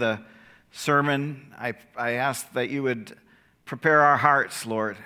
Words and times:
the 0.00 0.20
sermon, 0.72 1.54
I, 1.56 1.74
I 1.96 2.12
ask 2.12 2.52
that 2.54 2.70
you 2.70 2.82
would 2.82 3.16
prepare 3.64 4.00
our 4.00 4.16
hearts, 4.16 4.66
Lord, 4.66 4.96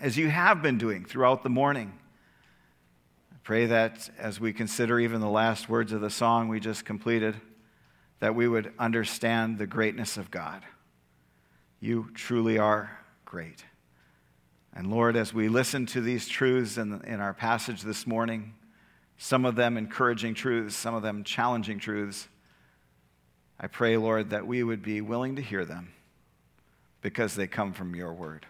as 0.00 0.16
you 0.16 0.30
have 0.30 0.62
been 0.62 0.78
doing 0.78 1.04
throughout 1.04 1.42
the 1.42 1.50
morning. 1.50 1.92
I 3.32 3.36
pray 3.42 3.66
that 3.66 4.08
as 4.18 4.40
we 4.40 4.52
consider 4.54 4.98
even 4.98 5.20
the 5.20 5.28
last 5.28 5.68
words 5.68 5.92
of 5.92 6.00
the 6.00 6.08
song 6.08 6.48
we 6.48 6.60
just 6.60 6.86
completed, 6.86 7.36
that 8.20 8.34
we 8.34 8.48
would 8.48 8.72
understand 8.78 9.58
the 9.58 9.66
greatness 9.66 10.16
of 10.16 10.30
God. 10.30 10.62
You 11.80 12.08
truly 12.14 12.56
are 12.58 12.98
great. 13.26 13.64
And 14.72 14.90
Lord, 14.90 15.16
as 15.16 15.34
we 15.34 15.48
listen 15.48 15.84
to 15.86 16.00
these 16.00 16.26
truths 16.26 16.78
in, 16.78 17.02
in 17.04 17.20
our 17.20 17.34
passage 17.34 17.82
this 17.82 18.06
morning, 18.06 18.54
some 19.18 19.44
of 19.44 19.54
them 19.54 19.76
encouraging 19.76 20.34
truths, 20.34 20.74
some 20.74 20.94
of 20.94 21.02
them 21.02 21.24
challenging 21.24 21.78
truths, 21.78 22.28
I 23.64 23.66
pray, 23.66 23.96
Lord, 23.96 24.28
that 24.28 24.46
we 24.46 24.62
would 24.62 24.82
be 24.82 25.00
willing 25.00 25.36
to 25.36 25.42
hear 25.42 25.64
them 25.64 25.94
because 27.00 27.34
they 27.34 27.46
come 27.46 27.72
from 27.72 27.96
your 27.96 28.12
word. 28.12 28.44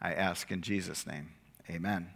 I 0.00 0.14
ask 0.14 0.50
in 0.50 0.62
Jesus' 0.62 1.06
name. 1.06 1.32
Amen. 1.68 2.08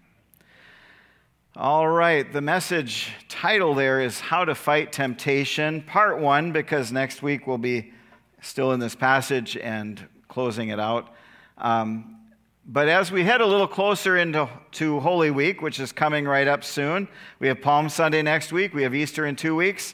All 1.55 1.87
right, 1.87 2.33
the 2.33 2.41
message 2.41 3.13
title 3.29 3.75
there 3.75 4.01
is 4.01 4.19
How 4.19 4.47
to 4.47 4.55
Fight 4.55 4.93
Temptation, 4.93 5.83
part 5.83 6.19
one, 6.19 6.53
because 6.53 6.91
next 6.91 7.23
week 7.23 7.47
we'll 7.47 7.59
be 7.59 7.93
still 8.41 8.73
in 8.73 8.81
this 8.81 8.95
passage 8.95 9.55
and 9.59 10.09
closing 10.27 10.71
it 10.71 10.81
out. 10.81 11.15
Um, 11.59 12.17
but 12.65 12.89
as 12.89 13.13
we 13.13 13.25
head 13.25 13.43
a 13.43 13.47
little 13.47 13.69
closer 13.69 14.17
into 14.17 14.49
to 14.73 15.01
Holy 15.01 15.31
Week, 15.31 15.61
which 15.61 15.79
is 15.79 15.93
coming 15.93 16.25
right 16.25 16.49
up 16.49 16.65
soon, 16.65 17.09
we 17.41 17.49
have 17.49 17.61
Palm 17.61 17.91
Sunday 17.91 18.23
next 18.23 18.53
week, 18.53 18.73
we 18.73 18.85
have 18.85 18.95
Easter 18.95 19.27
in 19.27 19.37
two 19.37 19.55
weeks. 19.55 19.93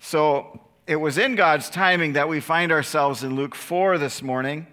So 0.00 0.62
it 0.88 0.96
was 0.96 1.18
in 1.18 1.34
God's 1.34 1.68
timing 1.68 2.14
that 2.14 2.30
we 2.30 2.40
find 2.40 2.72
ourselves 2.72 3.22
in 3.22 3.36
Luke 3.36 3.54
4 3.54 3.98
this 3.98 4.22
morning. 4.22 4.66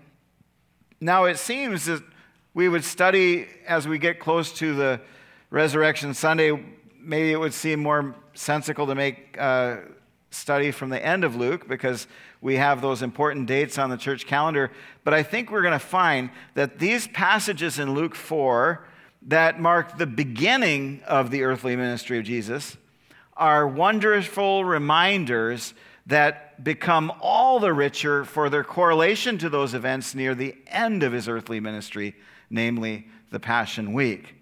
Now, 1.02 1.26
it 1.26 1.38
seems 1.38 1.88
that 1.88 2.02
we 2.54 2.70
would 2.70 2.86
study 2.86 3.48
as 3.68 3.86
we 3.86 4.00
get 4.00 4.18
close 4.18 4.54
to 4.54 4.74
the 4.74 5.02
Resurrection 5.50 6.14
Sunday, 6.14 6.58
maybe 7.02 7.34
it 7.34 7.38
would 7.38 7.54
seem 7.54 7.82
more 7.82 8.16
sensical 8.34 8.88
to 8.88 8.96
make 8.96 9.36
a 9.36 9.82
study 10.32 10.72
from 10.72 10.90
the 10.90 11.06
end 11.06 11.26
of 11.26 11.36
Luke 11.36 11.68
because 11.68 12.08
we 12.40 12.56
have 12.56 12.82
those 12.82 13.02
important 13.02 13.46
dates 13.46 13.78
on 13.78 13.90
the 13.90 13.98
church 13.98 14.26
calendar. 14.26 14.72
But 15.04 15.14
I 15.14 15.22
think 15.22 15.52
we're 15.52 15.64
going 15.64 15.74
to 15.74 15.80
find 15.80 16.30
that 16.54 16.80
these 16.80 17.10
passages 17.10 17.78
in 17.78 17.94
Luke 17.94 18.16
4 18.16 18.86
that 19.24 19.60
mark 19.60 19.98
the 19.98 20.08
beginning 20.08 21.02
of 21.08 21.30
the 21.30 21.44
earthly 21.44 21.76
ministry 21.76 22.18
of 22.18 22.24
Jesus 22.24 22.78
are 23.36 23.68
wonderful 23.68 24.64
reminders 24.64 25.74
that 26.08 26.64
become 26.64 27.12
all 27.22 27.60
the 27.60 27.74
richer 27.74 28.24
for 28.24 28.50
their 28.50 28.64
correlation 28.64 29.38
to 29.40 29.50
those 29.50 29.74
events 29.74 30.14
near 30.14 30.36
the 30.36 30.56
end 30.68 31.04
of 31.04 31.14
his 31.14 31.28
earthly 31.28 31.60
ministry, 31.60 32.16
namely 32.50 33.08
the 33.32 33.40
Passion 33.40 33.94
Week. 33.94 34.36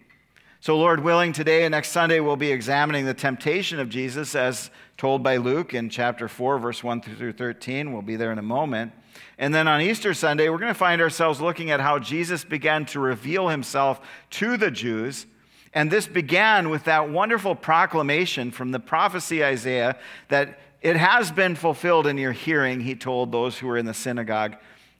So, 0.59 0.77
Lord 0.77 1.01
willing, 1.03 1.33
today 1.33 1.65
and 1.65 1.71
next 1.71 1.89
Sunday 1.89 2.19
we'll 2.21 2.37
be 2.37 2.51
examining 2.51 3.05
the 3.05 3.13
temptation 3.13 3.79
of 3.79 3.89
Jesus 3.89 4.33
as 4.33 4.71
told 4.97 5.21
by 5.21 5.37
Luke 5.37 5.73
in 5.73 5.89
chapter 5.89 6.27
4, 6.27 6.57
verse 6.57 6.83
1 6.83 7.01
through 7.01 7.33
13. 7.33 7.91
We'll 7.91 8.01
be 8.01 8.15
there 8.15 8.31
in 8.31 8.39
a 8.39 8.43
moment. 8.43 8.93
And 9.37 9.53
then 9.53 9.67
on 9.67 9.81
Easter 9.81 10.13
Sunday, 10.13 10.47
we're 10.49 10.59
going 10.59 10.73
to 10.73 10.77
find 10.77 11.01
ourselves 11.01 11.41
looking 11.41 11.71
at 11.71 11.81
how 11.81 11.99
Jesus 11.99 12.43
began 12.45 12.85
to 12.87 12.99
reveal 12.99 13.49
himself 13.49 13.99
to 14.31 14.55
the 14.55 14.71
Jews. 14.71 15.25
And 15.73 15.89
this 15.91 16.07
began 16.07 16.69
with 16.69 16.85
that 16.85 17.09
wonderful 17.09 17.55
proclamation 17.55 18.51
from 18.51 18.71
the 18.71 18.79
prophecy 18.79 19.43
Isaiah 19.43 19.97
that 20.29 20.59
it 20.83 20.97
has 20.97 21.31
been 21.31 21.55
fulfilled 21.55 22.05
in 22.07 22.17
your 22.17 22.33
hearing, 22.33 22.81
he 22.81 22.93
told 22.93 23.31
those 23.31 23.57
who 23.57 23.67
were 23.67 23.77
in 23.77 23.85
the 23.85 23.93
synagogue. 23.93 24.57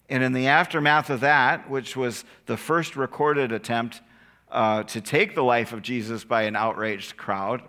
And 0.08 0.24
in 0.24 0.32
the 0.32 0.48
aftermath 0.48 1.10
of 1.10 1.20
that, 1.20 1.70
which 1.70 1.98
was 1.98 2.24
the 2.46 2.56
first 2.56 2.96
recorded 2.96 3.52
attempt 3.52 4.02
uh, 4.50 4.84
to 4.84 5.02
take 5.02 5.36
the 5.36 5.44
life 5.44 5.74
of 5.74 5.82
Jesus 5.82 6.24
by 6.24 6.44
an 6.44 6.56
outraged 6.56 7.18
crowd, 7.18 7.62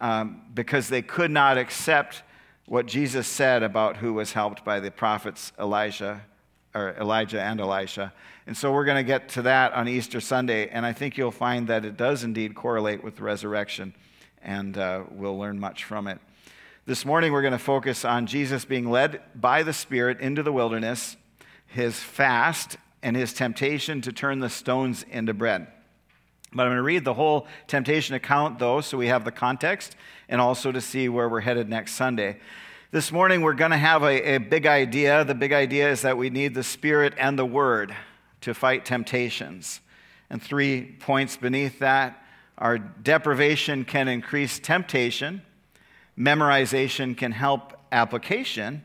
um, 0.00 0.40
because 0.54 0.88
they 0.88 1.02
could 1.02 1.30
not 1.30 1.58
accept 1.58 2.22
what 2.64 2.86
Jesus 2.86 3.26
said 3.26 3.62
about 3.62 3.98
who 3.98 4.14
was 4.14 4.32
helped 4.32 4.64
by 4.64 4.80
the 4.80 4.90
prophets 4.90 5.52
Elijah, 5.58 6.22
or 6.74 6.94
Elijah 6.98 7.42
and 7.42 7.60
Elisha. 7.60 8.14
And 8.46 8.56
so 8.56 8.72
we're 8.72 8.86
going 8.86 9.04
to 9.04 9.06
get 9.06 9.28
to 9.30 9.42
that 9.42 9.74
on 9.74 9.88
Easter 9.88 10.22
Sunday, 10.22 10.68
and 10.68 10.86
I 10.86 10.94
think 10.94 11.18
you'll 11.18 11.30
find 11.30 11.68
that 11.68 11.84
it 11.84 11.98
does 11.98 12.24
indeed 12.24 12.54
correlate 12.54 13.04
with 13.04 13.16
the 13.16 13.24
resurrection, 13.24 13.94
and 14.42 14.78
uh, 14.78 15.02
we'll 15.10 15.38
learn 15.38 15.60
much 15.60 15.84
from 15.84 16.08
it. 16.08 16.18
This 16.84 17.04
morning, 17.04 17.30
we're 17.30 17.42
going 17.42 17.52
to 17.52 17.60
focus 17.60 18.04
on 18.04 18.26
Jesus 18.26 18.64
being 18.64 18.90
led 18.90 19.20
by 19.36 19.62
the 19.62 19.72
Spirit 19.72 20.18
into 20.18 20.42
the 20.42 20.50
wilderness, 20.50 21.16
his 21.64 22.00
fast, 22.00 22.76
and 23.04 23.14
his 23.14 23.32
temptation 23.32 24.00
to 24.00 24.10
turn 24.10 24.40
the 24.40 24.48
stones 24.48 25.04
into 25.08 25.32
bread. 25.32 25.68
But 26.52 26.62
I'm 26.62 26.70
going 26.70 26.78
to 26.78 26.82
read 26.82 27.04
the 27.04 27.14
whole 27.14 27.46
temptation 27.68 28.16
account, 28.16 28.58
though, 28.58 28.80
so 28.80 28.98
we 28.98 29.06
have 29.06 29.24
the 29.24 29.30
context 29.30 29.94
and 30.28 30.40
also 30.40 30.72
to 30.72 30.80
see 30.80 31.08
where 31.08 31.28
we're 31.28 31.42
headed 31.42 31.68
next 31.68 31.92
Sunday. 31.92 32.40
This 32.90 33.12
morning, 33.12 33.42
we're 33.42 33.54
going 33.54 33.70
to 33.70 33.76
have 33.76 34.02
a, 34.02 34.34
a, 34.34 34.38
big 34.38 34.66
idea. 34.66 35.24
The 35.24 35.36
big 35.36 35.52
idea 35.52 35.88
is 35.88 36.02
that 36.02 36.18
we 36.18 36.30
need 36.30 36.52
the 36.52 36.64
Spirit 36.64 37.14
and 37.16 37.38
the 37.38 37.46
Word 37.46 37.94
to 38.40 38.54
fight 38.54 38.84
temptations. 38.84 39.80
And 40.30 40.42
three 40.42 40.96
points 40.98 41.36
beneath 41.36 41.78
that 41.78 42.20
are 42.58 42.76
deprivation 42.76 43.84
can 43.84 44.08
increase 44.08 44.58
temptation, 44.58 45.42
memorization 46.18 47.16
can 47.16 47.32
help 47.32 47.72
application, 47.90 48.82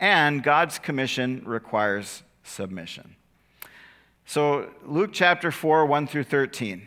and 0.00 0.42
God's 0.42 0.78
commission 0.78 1.42
requires 1.44 2.22
submission. 2.42 3.16
So, 4.26 4.70
Luke 4.84 5.10
chapter 5.12 5.50
4, 5.50 5.86
1 5.86 6.06
through 6.06 6.24
13. 6.24 6.86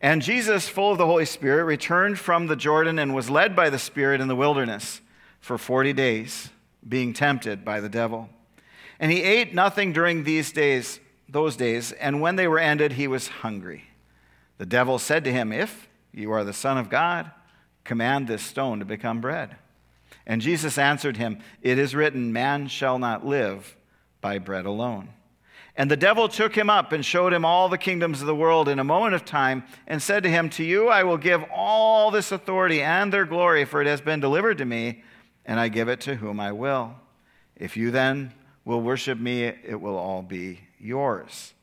And 0.00 0.22
Jesus, 0.22 0.68
full 0.68 0.92
of 0.92 0.98
the 0.98 1.06
Holy 1.06 1.26
Spirit, 1.26 1.64
returned 1.64 2.18
from 2.18 2.46
the 2.46 2.56
Jordan 2.56 2.98
and 2.98 3.14
was 3.14 3.28
led 3.28 3.54
by 3.54 3.68
the 3.68 3.78
Spirit 3.78 4.20
in 4.20 4.28
the 4.28 4.36
wilderness 4.36 5.00
for 5.40 5.58
40 5.58 5.92
days, 5.92 6.50
being 6.88 7.12
tempted 7.12 7.64
by 7.64 7.80
the 7.80 7.88
devil. 7.88 8.30
And 8.98 9.10
he 9.10 9.22
ate 9.22 9.54
nothing 9.54 9.92
during 9.92 10.24
these 10.24 10.52
days, 10.52 11.00
those 11.28 11.56
days, 11.56 11.92
and 11.92 12.20
when 12.20 12.36
they 12.36 12.48
were 12.48 12.58
ended, 12.58 12.92
he 12.92 13.08
was 13.08 13.28
hungry. 13.28 13.84
The 14.58 14.66
devil 14.66 14.98
said 14.98 15.24
to 15.24 15.32
him, 15.32 15.52
If 15.52 15.88
you 16.12 16.30
are 16.32 16.44
the 16.44 16.52
Son 16.52 16.78
of 16.78 16.88
God, 16.88 17.30
Command 17.90 18.28
this 18.28 18.44
stone 18.44 18.78
to 18.78 18.84
become 18.84 19.20
bread. 19.20 19.56
And 20.24 20.40
Jesus 20.40 20.78
answered 20.78 21.16
him, 21.16 21.40
It 21.60 21.76
is 21.76 21.92
written, 21.92 22.32
Man 22.32 22.68
shall 22.68 23.00
not 23.00 23.26
live 23.26 23.76
by 24.20 24.38
bread 24.38 24.64
alone. 24.64 25.08
And 25.74 25.90
the 25.90 25.96
devil 25.96 26.28
took 26.28 26.54
him 26.54 26.70
up 26.70 26.92
and 26.92 27.04
showed 27.04 27.32
him 27.32 27.44
all 27.44 27.68
the 27.68 27.76
kingdoms 27.76 28.20
of 28.20 28.28
the 28.28 28.34
world 28.36 28.68
in 28.68 28.78
a 28.78 28.84
moment 28.84 29.16
of 29.16 29.24
time, 29.24 29.64
and 29.88 30.00
said 30.00 30.22
to 30.22 30.30
him, 30.30 30.48
To 30.50 30.62
you 30.62 30.86
I 30.86 31.02
will 31.02 31.16
give 31.16 31.42
all 31.52 32.12
this 32.12 32.30
authority 32.30 32.80
and 32.80 33.12
their 33.12 33.24
glory, 33.24 33.64
for 33.64 33.82
it 33.82 33.88
has 33.88 34.00
been 34.00 34.20
delivered 34.20 34.58
to 34.58 34.64
me, 34.64 35.02
and 35.44 35.58
I 35.58 35.66
give 35.66 35.88
it 35.88 36.00
to 36.02 36.14
whom 36.14 36.38
I 36.38 36.52
will. 36.52 36.94
If 37.56 37.76
you 37.76 37.90
then 37.90 38.32
will 38.64 38.82
worship 38.82 39.18
me, 39.18 39.46
it 39.46 39.80
will 39.80 39.96
all 39.96 40.22
be 40.22 40.60
yours. 40.78 41.54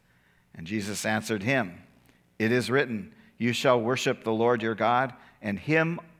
And 0.53 0.67
Jesus 0.67 1.05
answered 1.05 1.43
him, 1.43 1.83
It 2.37 2.51
is 2.51 2.69
written, 2.69 3.13
You 3.37 3.53
shall 3.53 3.79
worship 3.79 4.25
the 4.25 4.33
Lord 4.33 4.61
your 4.61 4.75
God 4.75 5.13
and 5.41 5.59
him 5.59 5.99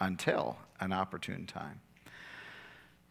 until 0.00 0.58
an 0.80 0.92
opportune 0.92 1.46
time. 1.46 1.80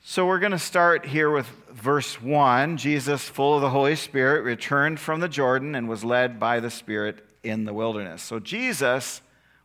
So 0.04 0.28
we're 0.28 0.40
going 0.40 0.52
to 0.52 0.60
start 0.60 1.06
here 1.06 1.32
with 1.32 1.48
verse 1.72 2.22
1. 2.22 2.78
Jesus, 2.78 3.28
full 3.28 3.56
of 3.56 3.62
the 3.62 3.72
Holy 3.72 3.96
Spirit, 3.96 4.44
returned 4.44 5.00
from 5.00 5.20
the 5.20 5.28
Jordan 5.28 5.74
and 5.74 5.90
was 5.90 6.04
led 6.04 6.40
by 6.40 6.60
the 6.60 6.70
Spirit 6.70 7.26
in 7.44 7.66
the 7.66 7.74
wilderness. 7.74 8.22
So, 8.22 8.40
Jesus, 8.40 9.22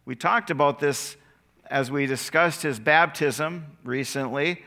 we 0.07 0.15
talked 0.15 0.51
about 0.51 0.79
this 0.79 1.17
as 1.67 1.91
we 1.91 2.07
discussed 2.07 2.63
his 2.63 2.81
baptism 2.81 3.77
recently. 3.85 4.63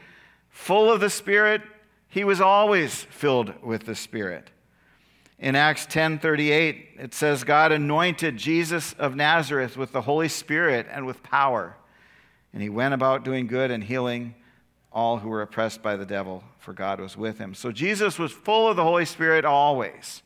Full 0.50 0.92
of 0.92 1.00
the 1.00 1.10
Spirit, 1.10 1.64
he 2.08 2.24
was 2.24 2.40
always 2.40 3.04
filled 3.06 3.64
with 3.64 3.86
the 3.86 3.96
Spirit. 3.96 4.52
In 5.40 5.56
Acts 5.56 5.88
10:38, 5.88 6.90
it 7.00 7.14
says 7.14 7.44
God 7.44 7.72
anointed 7.72 8.38
Jesus 8.38 8.94
of 8.94 9.16
Nazareth 9.16 9.76
with 9.76 9.92
the 9.92 10.02
Holy 10.02 10.30
Spirit 10.30 10.88
and 10.90 11.06
with 11.08 11.24
power. 11.24 11.76
And 12.54 12.62
he 12.62 12.70
went 12.70 12.94
about 12.94 13.26
doing 13.26 13.48
good 13.48 13.72
and 13.72 13.84
healing 13.84 14.36
all 14.92 15.18
who 15.18 15.30
were 15.30 15.42
oppressed 15.42 15.82
by 15.82 15.96
the 15.96 16.06
devil, 16.06 16.44
for 16.60 16.72
God 16.72 17.00
was 17.00 17.18
with 17.18 17.40
him. 17.40 17.56
So 17.56 17.72
Jesus 17.72 18.20
was 18.20 18.32
full 18.32 18.68
of 18.68 18.76
the 18.76 18.84
Holy 18.84 19.06
Spirit 19.06 19.44
always. 19.44 20.22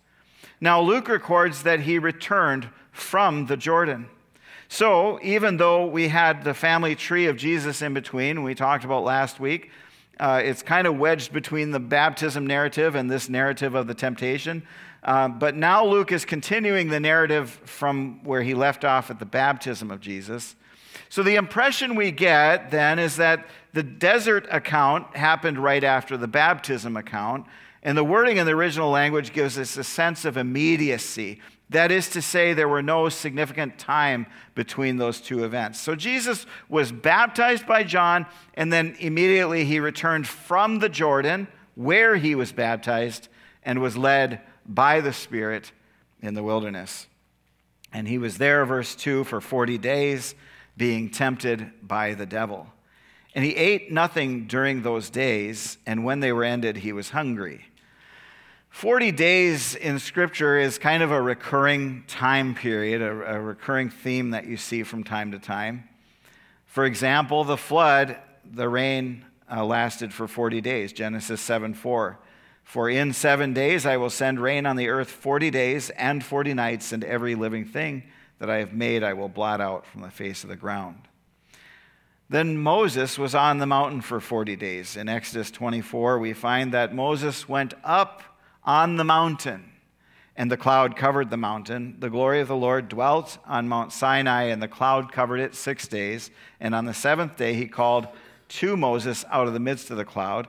Now, 0.60 0.82
Luke 0.82 1.08
records 1.08 1.64
that 1.64 1.82
he 1.82 2.00
returned 2.00 2.70
from 2.92 3.46
the 3.46 3.56
Jordan. 3.56 4.10
So, 4.70 5.20
even 5.22 5.58
though 5.58 5.86
we 5.86 6.10
had 6.10 6.44
the 6.44 6.54
family 6.54 6.96
tree 6.96 7.28
of 7.28 7.38
Jesus 7.38 7.82
in 7.82 7.94
between, 7.94 8.44
we 8.44 8.54
talked 8.54 8.84
about 8.84 9.04
last 9.04 9.40
week, 9.40 9.72
uh, 10.20 10.42
it's 10.44 10.62
kind 10.62 10.88
of 10.88 10.98
wedged 10.98 11.32
between 11.32 11.72
the 11.72 11.80
baptism 11.80 12.46
narrative 12.46 12.96
and 12.96 13.10
this 13.10 13.30
narrative 13.30 13.76
of 13.76 13.88
the 13.88 13.94
temptation. 13.94 14.64
Uh, 15.04 15.30
but 15.30 15.56
now 15.56 15.86
Luke 15.86 16.12
is 16.12 16.26
continuing 16.26 16.90
the 16.90 17.00
narrative 17.00 17.52
from 17.64 18.24
where 18.24 18.42
he 18.42 18.54
left 18.54 18.84
off 18.84 19.10
at 19.10 19.20
the 19.20 19.26
baptism 19.26 19.92
of 19.92 20.02
Jesus. 20.02 20.56
So 21.10 21.24
the 21.24 21.36
impression 21.36 21.96
we 21.96 22.12
get 22.12 22.72
then 22.72 23.00
is 23.00 23.18
that 23.18 23.48
the 23.74 23.84
desert 23.84 24.48
account 24.52 25.16
happened 25.16 25.60
right 25.60 25.84
after 25.84 26.18
the 26.18 26.28
baptism 26.28 26.98
account. 26.98 27.46
And 27.84 27.98
the 27.98 28.04
wording 28.04 28.38
in 28.38 28.46
the 28.46 28.54
original 28.54 28.90
language 28.90 29.34
gives 29.34 29.58
us 29.58 29.78
a 29.78 29.84
sense 29.84 30.26
of 30.26 30.36
immediacy. 30.38 31.42
That 31.70 31.92
is 31.92 32.10
to 32.10 32.22
say, 32.22 32.54
there 32.54 32.68
were 32.68 32.82
no 32.82 33.10
significant 33.10 33.78
time 33.78 34.26
between 34.56 34.98
those 34.98 35.20
two 35.20 35.44
events. 35.44 35.80
So 35.80 35.96
Jesus 35.96 36.46
was 36.70 36.92
baptized 36.92 37.68
by 37.68 37.84
John, 37.84 38.26
and 38.54 38.72
then 38.72 38.96
immediately 39.00 39.66
he 39.66 39.80
returned 39.80 40.28
from 40.28 40.80
the 40.80 40.90
Jordan, 40.90 41.48
where 41.76 42.16
he 42.16 42.36
was 42.36 42.52
baptized, 42.52 43.28
and 43.64 43.82
was 43.82 43.98
led 43.98 44.42
by 44.66 45.02
the 45.02 45.14
Spirit 45.14 45.72
in 46.22 46.34
the 46.34 46.44
wilderness. 46.44 47.08
And 47.92 48.08
he 48.08 48.18
was 48.18 48.38
there, 48.38 48.66
verse 48.66 48.96
2, 48.96 49.26
for 49.26 49.42
40 49.42 49.78
days, 49.78 50.36
being 50.78 51.10
tempted 51.10 51.72
by 51.82 52.14
the 52.14 52.26
devil. 52.26 52.68
And 53.36 53.44
he 53.44 53.56
ate 53.56 53.92
nothing 53.92 54.48
during 54.48 54.84
those 54.84 55.10
days, 55.10 55.78
and 55.86 56.06
when 56.06 56.22
they 56.22 56.32
were 56.32 56.44
ended, 56.44 56.78
he 56.78 56.94
was 56.94 57.10
hungry. 57.10 57.66
40 58.70 59.12
days 59.12 59.76
in 59.76 59.98
Scripture 60.00 60.58
is 60.58 60.78
kind 60.78 61.02
of 61.02 61.12
a 61.12 61.22
recurring 61.22 62.04
time 62.08 62.54
period, 62.54 63.02
a, 63.02 63.36
a, 63.36 63.40
recurring 63.40 63.90
theme 63.90 64.32
that 64.32 64.46
you 64.46 64.56
see 64.56 64.84
from 64.84 65.04
time 65.04 65.32
to 65.32 65.40
time. 65.40 65.88
For 66.68 66.86
example, 66.86 67.44
the 67.44 67.58
flood, 67.58 68.18
the 68.46 68.70
rain 68.70 69.26
uh, 69.52 69.66
lasted 69.66 70.14
for 70.14 70.28
40 70.28 70.62
days, 70.62 70.94
Genesis 70.94 71.42
7 71.42 71.74
4. 71.74 72.20
For 72.64 72.90
in 72.90 73.14
seven 73.14 73.54
days 73.54 73.86
I 73.86 73.98
will 73.98 74.10
send 74.10 74.40
rain 74.40 74.66
on 74.66 74.76
the 74.76 74.90
earth 74.90 75.10
40 75.10 75.50
days 75.50 75.90
and 75.92 76.24
40 76.24 76.54
nights, 76.54 76.92
and 76.92 77.04
every 77.04 77.34
living 77.34 77.66
thing 77.66 78.04
that 78.40 78.50
I 78.50 78.58
have 78.58 78.74
made 78.74 79.04
I 79.04 79.14
will 79.14 79.30
blot 79.30 79.62
out 79.62 79.86
from 79.86 80.02
the 80.02 80.10
face 80.10 80.44
of 80.44 80.50
the 80.50 80.56
ground. 80.56 81.08
Then 82.30 82.58
Moses 82.58 83.18
was 83.18 83.34
on 83.34 83.60
the 83.60 83.66
mountain 83.66 84.02
for 84.02 84.20
40 84.20 84.58
days. 84.58 84.98
In 84.98 85.08
Exodus 85.08 85.50
24, 85.50 86.20
we 86.20 86.34
find 86.34 86.74
that 86.74 86.94
Moses 86.94 87.48
went 87.48 87.74
up 87.86 88.22
on 88.66 88.98
the 88.98 89.06
mountain, 89.06 89.72
and 90.36 90.52
the 90.52 90.58
cloud 90.58 90.98
covered 90.98 91.30
the 91.30 91.38
mountain. 91.38 91.96
The 92.00 92.10
glory 92.10 92.42
of 92.42 92.50
the 92.50 92.56
Lord 92.56 92.90
dwelt 92.90 93.38
on 93.46 93.70
Mount 93.70 93.94
Sinai, 93.94 94.44
and 94.44 94.62
the 94.62 94.68
cloud 94.68 95.12
covered 95.12 95.40
it 95.40 95.56
six 95.56 95.88
days. 95.88 96.30
And 96.60 96.76
on 96.76 96.84
the 96.84 96.94
seventh 96.94 97.38
day, 97.38 97.54
he 97.54 97.66
called 97.66 98.08
to 98.50 98.76
Moses 98.76 99.24
out 99.32 99.48
of 99.48 99.54
the 99.54 99.60
midst 99.60 99.90
of 99.90 99.96
the 99.96 100.06
cloud. 100.06 100.48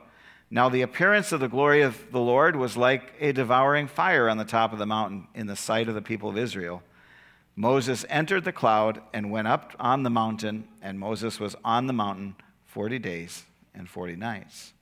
Now, 0.50 0.68
the 0.68 0.82
appearance 0.82 1.30
of 1.30 1.40
the 1.40 1.48
glory 1.48 1.82
of 1.82 2.10
the 2.10 2.20
Lord 2.20 2.56
was 2.56 2.76
like 2.76 3.12
a 3.20 3.32
devouring 3.32 3.86
fire 3.86 4.28
on 4.28 4.36
the 4.36 4.44
top 4.44 4.72
of 4.72 4.78
the 4.80 4.86
mountain 4.86 5.28
in 5.34 5.46
the 5.46 5.56
sight 5.56 5.88
of 5.88 5.94
the 5.94 6.02
people 6.02 6.28
of 6.28 6.38
Israel. 6.38 6.82
Moses 7.58 8.06
entered 8.08 8.44
the 8.44 8.52
cloud 8.52 9.02
and 9.12 9.32
went 9.32 9.48
up 9.48 9.74
on 9.80 10.04
the 10.04 10.10
mountain, 10.10 10.68
and 10.80 10.96
Moses 10.96 11.40
was 11.40 11.56
on 11.64 11.88
the 11.88 11.92
mountain 11.92 12.36
40 12.66 13.00
days 13.00 13.46
and 13.74 13.90
40 13.90 14.14
nights. 14.14 14.74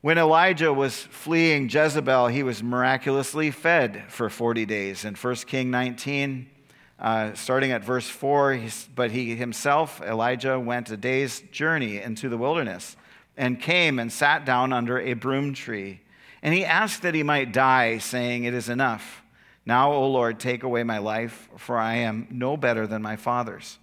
When 0.00 0.18
Elijah 0.18 0.72
was 0.72 0.96
fleeing 0.96 1.68
Jezebel, 1.68 2.26
he 2.26 2.42
was 2.42 2.60
miraculously 2.60 3.52
fed 3.52 4.02
for 4.08 4.28
40 4.28 4.66
days. 4.66 5.04
In 5.04 5.14
1 5.14 5.34
King 5.46 5.70
19, 5.70 6.50
uh, 6.98 7.34
starting 7.34 7.70
at 7.70 7.84
verse 7.84 8.08
4, 8.08 8.60
but 8.96 9.12
he 9.12 9.36
himself, 9.36 10.00
Elijah, 10.00 10.58
went 10.58 10.90
a 10.90 10.96
day's 10.96 11.40
journey 11.52 11.98
into 11.98 12.28
the 12.28 12.36
wilderness 12.36 12.96
and 13.36 13.60
came 13.60 14.00
and 14.00 14.10
sat 14.10 14.44
down 14.44 14.72
under 14.72 14.98
a 14.98 15.12
broom 15.12 15.54
tree. 15.54 16.00
And 16.42 16.52
he 16.52 16.64
asked 16.64 17.02
that 17.02 17.14
he 17.14 17.22
might 17.22 17.52
die, 17.52 17.98
saying, 17.98 18.42
It 18.42 18.54
is 18.54 18.68
enough. 18.68 19.22
Now, 19.66 19.92
O 19.92 20.08
Lord, 20.08 20.38
take 20.38 20.62
away 20.62 20.84
my 20.84 20.98
life, 20.98 21.48
for 21.56 21.76
I 21.76 21.96
am 21.96 22.28
no 22.30 22.56
better 22.56 22.86
than 22.86 23.02
my 23.02 23.16
fathers. 23.16 23.78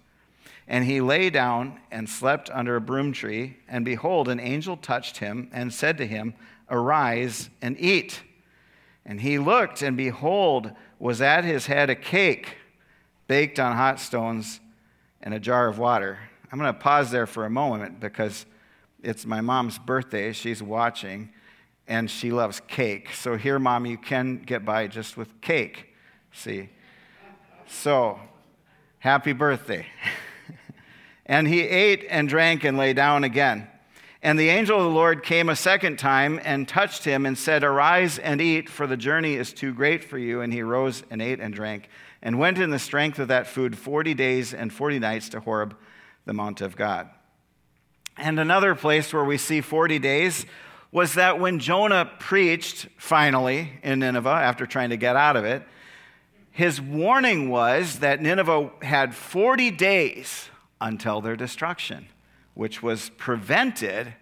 And 0.66 0.86
he 0.86 1.02
lay 1.02 1.28
down 1.28 1.78
and 1.90 2.08
slept 2.08 2.48
under 2.50 2.76
a 2.76 2.80
broom 2.80 3.12
tree, 3.12 3.58
and 3.68 3.84
behold, 3.84 4.28
an 4.28 4.40
angel 4.40 4.78
touched 4.78 5.18
him 5.18 5.50
and 5.52 5.72
said 5.72 5.98
to 5.98 6.06
him, 6.06 6.34
Arise 6.70 7.50
and 7.60 7.78
eat. 7.78 8.22
And 9.04 9.20
he 9.20 9.38
looked, 9.38 9.82
and 9.82 9.94
behold, 9.94 10.72
was 10.98 11.20
at 11.20 11.44
his 11.44 11.66
head 11.66 11.90
a 11.90 11.94
cake 11.94 12.56
baked 13.26 13.60
on 13.60 13.76
hot 13.76 14.00
stones 14.00 14.60
and 15.20 15.34
a 15.34 15.38
jar 15.38 15.68
of 15.68 15.78
water. 15.78 16.18
I'm 16.50 16.58
going 16.58 16.72
to 16.72 16.80
pause 16.80 17.10
there 17.10 17.26
for 17.26 17.44
a 17.44 17.50
moment 17.50 18.00
because 18.00 18.46
it's 19.02 19.26
my 19.26 19.42
mom's 19.42 19.78
birthday. 19.78 20.32
She's 20.32 20.62
watching, 20.62 21.30
and 21.86 22.10
she 22.10 22.30
loves 22.30 22.60
cake. 22.66 23.10
So 23.12 23.36
here, 23.36 23.58
mom, 23.58 23.86
you 23.86 23.98
can 23.98 24.38
get 24.38 24.64
by 24.64 24.86
just 24.86 25.16
with 25.16 25.40
cake. 25.40 25.94
See? 26.32 26.70
So, 27.66 28.18
happy 28.98 29.32
birthday. 29.32 29.86
And 31.26 31.48
he 31.48 31.62
ate 31.62 32.04
and 32.08 32.28
drank 32.28 32.64
and 32.64 32.76
lay 32.76 32.92
down 32.92 33.24
again. 33.24 33.68
And 34.22 34.38
the 34.38 34.48
angel 34.48 34.78
of 34.78 34.84
the 34.84 34.90
Lord 34.90 35.22
came 35.22 35.48
a 35.48 35.56
second 35.56 35.98
time 35.98 36.40
and 36.44 36.66
touched 36.66 37.04
him 37.04 37.26
and 37.26 37.36
said, 37.36 37.62
Arise 37.62 38.18
and 38.18 38.40
eat, 38.40 38.70
for 38.70 38.86
the 38.86 38.96
journey 38.96 39.34
is 39.34 39.52
too 39.52 39.72
great 39.72 40.02
for 40.02 40.18
you. 40.18 40.40
And 40.40 40.52
he 40.52 40.62
rose 40.62 41.02
and 41.10 41.20
ate 41.20 41.40
and 41.40 41.54
drank 41.54 41.88
and 42.22 42.38
went 42.38 42.58
in 42.58 42.70
the 42.70 42.78
strength 42.78 43.18
of 43.18 43.28
that 43.28 43.46
food 43.46 43.76
40 43.76 44.14
days 44.14 44.54
and 44.54 44.72
40 44.72 44.98
nights 44.98 45.28
to 45.30 45.40
Horeb, 45.40 45.76
the 46.24 46.32
mount 46.32 46.62
of 46.62 46.74
God. 46.74 47.10
And 48.16 48.40
another 48.40 48.74
place 48.74 49.12
where 49.12 49.24
we 49.24 49.36
see 49.36 49.60
40 49.60 49.98
days 49.98 50.46
was 50.94 51.14
that 51.14 51.40
when 51.40 51.58
Jonah 51.58 52.08
preached 52.20 52.86
finally 52.96 53.68
in 53.82 53.98
Nineveh 53.98 54.28
after 54.28 54.64
trying 54.64 54.90
to 54.90 54.96
get 54.96 55.16
out 55.16 55.36
of 55.36 55.44
it, 55.44 55.64
his 56.52 56.80
warning 56.80 57.50
was 57.50 57.98
that 57.98 58.22
Nineveh 58.22 58.70
had 58.80 59.12
40 59.12 59.72
days 59.72 60.48
until 60.80 61.20
their 61.20 61.34
destruction, 61.34 62.06
which 62.54 62.80
was 62.80 63.10
prevented 63.16 64.14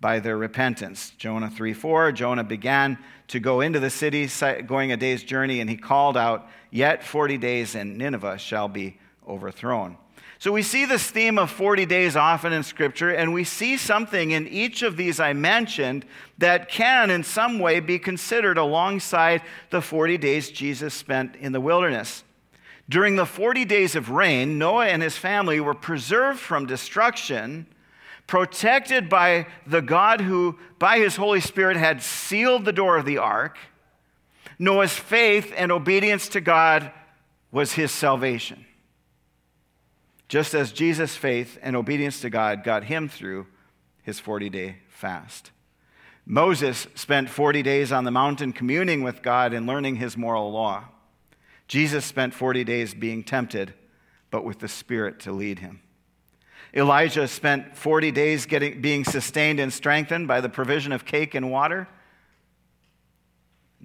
by 0.00 0.20
their 0.20 0.36
repentance. 0.36 1.10
Jonah 1.18 1.50
3 1.50 1.72
4, 1.72 2.12
Jonah 2.12 2.44
began 2.44 2.96
to 3.26 3.40
go 3.40 3.60
into 3.60 3.80
the 3.80 3.90
city, 3.90 4.28
going 4.66 4.92
a 4.92 4.96
day's 4.96 5.24
journey, 5.24 5.58
and 5.58 5.68
he 5.68 5.76
called 5.76 6.16
out, 6.16 6.48
Yet 6.70 7.02
40 7.02 7.38
days, 7.38 7.74
and 7.74 7.98
Nineveh 7.98 8.38
shall 8.38 8.68
be 8.68 8.98
overthrown. 9.26 9.96
So 10.44 10.52
we 10.52 10.62
see 10.62 10.84
this 10.84 11.10
theme 11.10 11.38
of 11.38 11.50
40 11.50 11.86
days 11.86 12.16
often 12.16 12.52
in 12.52 12.62
Scripture, 12.64 13.08
and 13.08 13.32
we 13.32 13.44
see 13.44 13.78
something 13.78 14.32
in 14.32 14.46
each 14.46 14.82
of 14.82 14.98
these 14.98 15.18
I 15.18 15.32
mentioned 15.32 16.04
that 16.36 16.68
can, 16.68 17.08
in 17.08 17.24
some 17.24 17.58
way, 17.58 17.80
be 17.80 17.98
considered 17.98 18.58
alongside 18.58 19.40
the 19.70 19.80
40 19.80 20.18
days 20.18 20.50
Jesus 20.50 20.92
spent 20.92 21.34
in 21.36 21.52
the 21.52 21.62
wilderness. 21.62 22.24
During 22.90 23.16
the 23.16 23.24
40 23.24 23.64
days 23.64 23.96
of 23.96 24.10
rain, 24.10 24.58
Noah 24.58 24.88
and 24.88 25.00
his 25.00 25.16
family 25.16 25.60
were 25.60 25.72
preserved 25.72 26.40
from 26.40 26.66
destruction, 26.66 27.66
protected 28.26 29.08
by 29.08 29.46
the 29.66 29.80
God 29.80 30.20
who, 30.20 30.58
by 30.78 30.98
his 30.98 31.16
Holy 31.16 31.40
Spirit, 31.40 31.78
had 31.78 32.02
sealed 32.02 32.66
the 32.66 32.70
door 32.70 32.98
of 32.98 33.06
the 33.06 33.16
ark. 33.16 33.56
Noah's 34.58 34.92
faith 34.92 35.54
and 35.56 35.72
obedience 35.72 36.28
to 36.28 36.42
God 36.42 36.92
was 37.50 37.72
his 37.72 37.90
salvation. 37.90 38.66
Just 40.34 40.52
as 40.52 40.72
Jesus' 40.72 41.14
faith 41.14 41.60
and 41.62 41.76
obedience 41.76 42.20
to 42.22 42.28
God 42.28 42.64
got 42.64 42.82
him 42.82 43.08
through 43.08 43.46
his 44.02 44.18
40 44.18 44.50
day 44.50 44.78
fast. 44.88 45.52
Moses 46.26 46.88
spent 46.96 47.30
40 47.30 47.62
days 47.62 47.92
on 47.92 48.02
the 48.02 48.10
mountain 48.10 48.52
communing 48.52 49.04
with 49.04 49.22
God 49.22 49.52
and 49.52 49.64
learning 49.64 49.94
his 49.94 50.16
moral 50.16 50.50
law. 50.50 50.86
Jesus 51.68 52.04
spent 52.04 52.34
40 52.34 52.64
days 52.64 52.94
being 52.94 53.22
tempted, 53.22 53.74
but 54.32 54.44
with 54.44 54.58
the 54.58 54.66
Spirit 54.66 55.20
to 55.20 55.30
lead 55.30 55.60
him. 55.60 55.82
Elijah 56.74 57.28
spent 57.28 57.76
40 57.76 58.10
days 58.10 58.44
getting, 58.44 58.80
being 58.80 59.04
sustained 59.04 59.60
and 59.60 59.72
strengthened 59.72 60.26
by 60.26 60.40
the 60.40 60.48
provision 60.48 60.90
of 60.90 61.04
cake 61.04 61.36
and 61.36 61.52
water. 61.52 61.86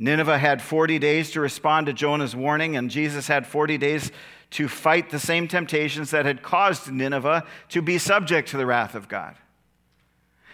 Nineveh 0.01 0.38
had 0.38 0.62
40 0.62 0.98
days 0.98 1.29
to 1.32 1.41
respond 1.41 1.88
to 1.88 1.94
Jonah's 1.94 2.34
warning, 2.36 2.77
and 2.77 2.89
Jesus 2.89 3.27
had 3.27 3.46
40 3.46 3.77
days 3.77 4.12
to 4.51 4.70
fight 4.70 5.10
the 5.10 5.20
same 5.20 5.48
temptations 5.48 6.12
that 6.12 6.25
had 6.25 6.41
caused 6.41 6.89
Nineveh 6.89 7.46
to 7.68 7.82
be 7.82 7.98
subject 7.98 8.48
to 8.50 8.58
the 8.58 8.65
wrath 8.65 8.96
of 8.96 9.10
God. 9.10 9.36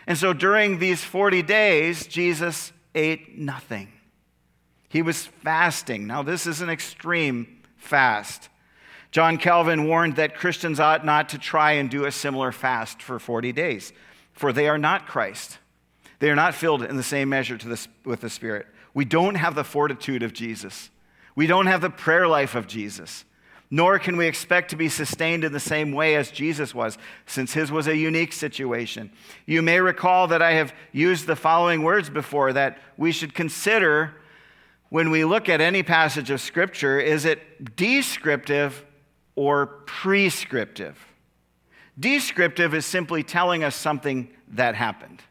And 0.08 0.18
so 0.18 0.34
during 0.34 0.80
these 0.80 1.04
40 1.04 1.44
days, 1.44 2.08
Jesus 2.08 2.74
ate 2.96 3.38
nothing. 3.38 3.92
He 4.90 5.04
was 5.04 5.28
fasting. 5.28 6.08
Now, 6.08 6.24
this 6.24 6.48
is 6.48 6.62
an 6.62 6.70
extreme 6.70 7.62
fast. 7.78 8.50
John 9.12 9.38
Calvin 9.38 9.88
warned 9.88 10.16
that 10.16 10.36
Christians 10.36 10.80
ought 10.80 11.06
not 11.06 11.30
to 11.30 11.38
try 11.38 11.74
and 11.74 11.90
do 11.90 12.06
a 12.06 12.12
similar 12.12 12.52
fast 12.52 13.02
for 13.02 13.20
40 13.20 13.52
days. 13.52 13.94
for 14.34 14.52
they 14.52 14.68
are 14.68 14.78
not 14.78 15.08
Christ. 15.08 15.60
They 16.20 16.30
are 16.30 16.36
not 16.36 16.56
filled 16.56 16.84
in 16.84 16.98
the 16.98 17.04
same 17.04 17.30
measure 17.30 17.58
the, 17.58 17.88
with 18.04 18.20
the 18.20 18.30
Spirit. 18.30 18.68
We 18.96 19.06
don't 19.06 19.36
have 19.36 19.54
the 19.54 19.64
fortitude 19.64 20.24
of 20.24 20.34
Jesus. 20.34 20.90
We 21.36 21.46
don't 21.46 21.68
have 21.68 21.82
the 21.82 21.90
prayer 21.92 22.28
life 22.28 22.56
of 22.56 22.66
Jesus. 22.66 23.25
Nor 23.70 24.00
can 24.00 24.16
we 24.16 24.25
expect 24.25 24.70
to 24.70 24.75
be 24.75 24.88
sustained 24.88 25.44
in 25.44 25.52
the 25.52 25.60
same 25.60 25.92
way 25.92 26.16
as 26.16 26.32
Jesus 26.32 26.74
was, 26.74 26.98
since 27.25 27.54
his 27.54 27.72
was 27.72 27.88
a 27.88 27.98
unique 27.98 28.32
situation. 28.32 29.12
You 29.46 29.62
may 29.62 29.82
recall 29.82 30.28
that 30.28 30.42
I 30.42 30.54
have 30.54 30.74
used 30.94 31.28
the 31.28 31.36
following 31.36 31.84
words 31.84 32.10
before 32.10 32.54
that 32.54 32.80
we 32.96 33.12
should 33.12 33.34
consider 33.34 34.14
when 34.90 35.10
we 35.10 35.25
look 35.25 35.50
at 35.50 35.60
any 35.60 35.84
passage 35.84 36.32
of 36.32 36.40
Scripture 36.40 37.00
is 37.00 37.25
it 37.25 37.75
descriptive 37.75 38.86
or 39.36 39.66
prescriptive? 39.86 40.98
Descriptive 42.00 42.74
is 42.74 42.86
simply 42.86 43.24
telling 43.24 43.64
us 43.64 43.75
something 43.75 44.30
that 44.50 44.75
happened. 44.75 45.22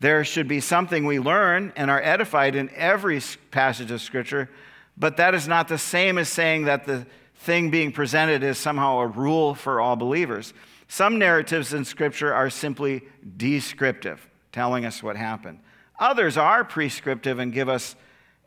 There 0.00 0.24
should 0.24 0.46
be 0.46 0.60
something 0.60 1.04
we 1.04 1.18
learn 1.18 1.72
and 1.76 1.90
are 1.90 2.02
edified 2.02 2.54
in 2.54 2.70
every 2.74 3.20
passage 3.50 3.90
of 3.90 4.00
Scripture, 4.00 4.48
but 4.96 5.16
that 5.16 5.34
is 5.34 5.48
not 5.48 5.68
the 5.68 5.78
same 5.78 6.18
as 6.18 6.28
saying 6.28 6.64
that 6.64 6.84
the 6.84 7.06
thing 7.34 7.70
being 7.70 7.92
presented 7.92 8.42
is 8.42 8.58
somehow 8.58 8.98
a 8.98 9.06
rule 9.06 9.54
for 9.54 9.80
all 9.80 9.96
believers. 9.96 10.54
Some 10.88 11.18
narratives 11.18 11.74
in 11.74 11.84
Scripture 11.84 12.32
are 12.32 12.50
simply 12.50 13.02
descriptive, 13.36 14.28
telling 14.52 14.84
us 14.84 15.02
what 15.02 15.16
happened. 15.16 15.60
Others 15.98 16.36
are 16.36 16.64
prescriptive 16.64 17.38
and 17.38 17.52
give 17.52 17.68
us 17.68 17.96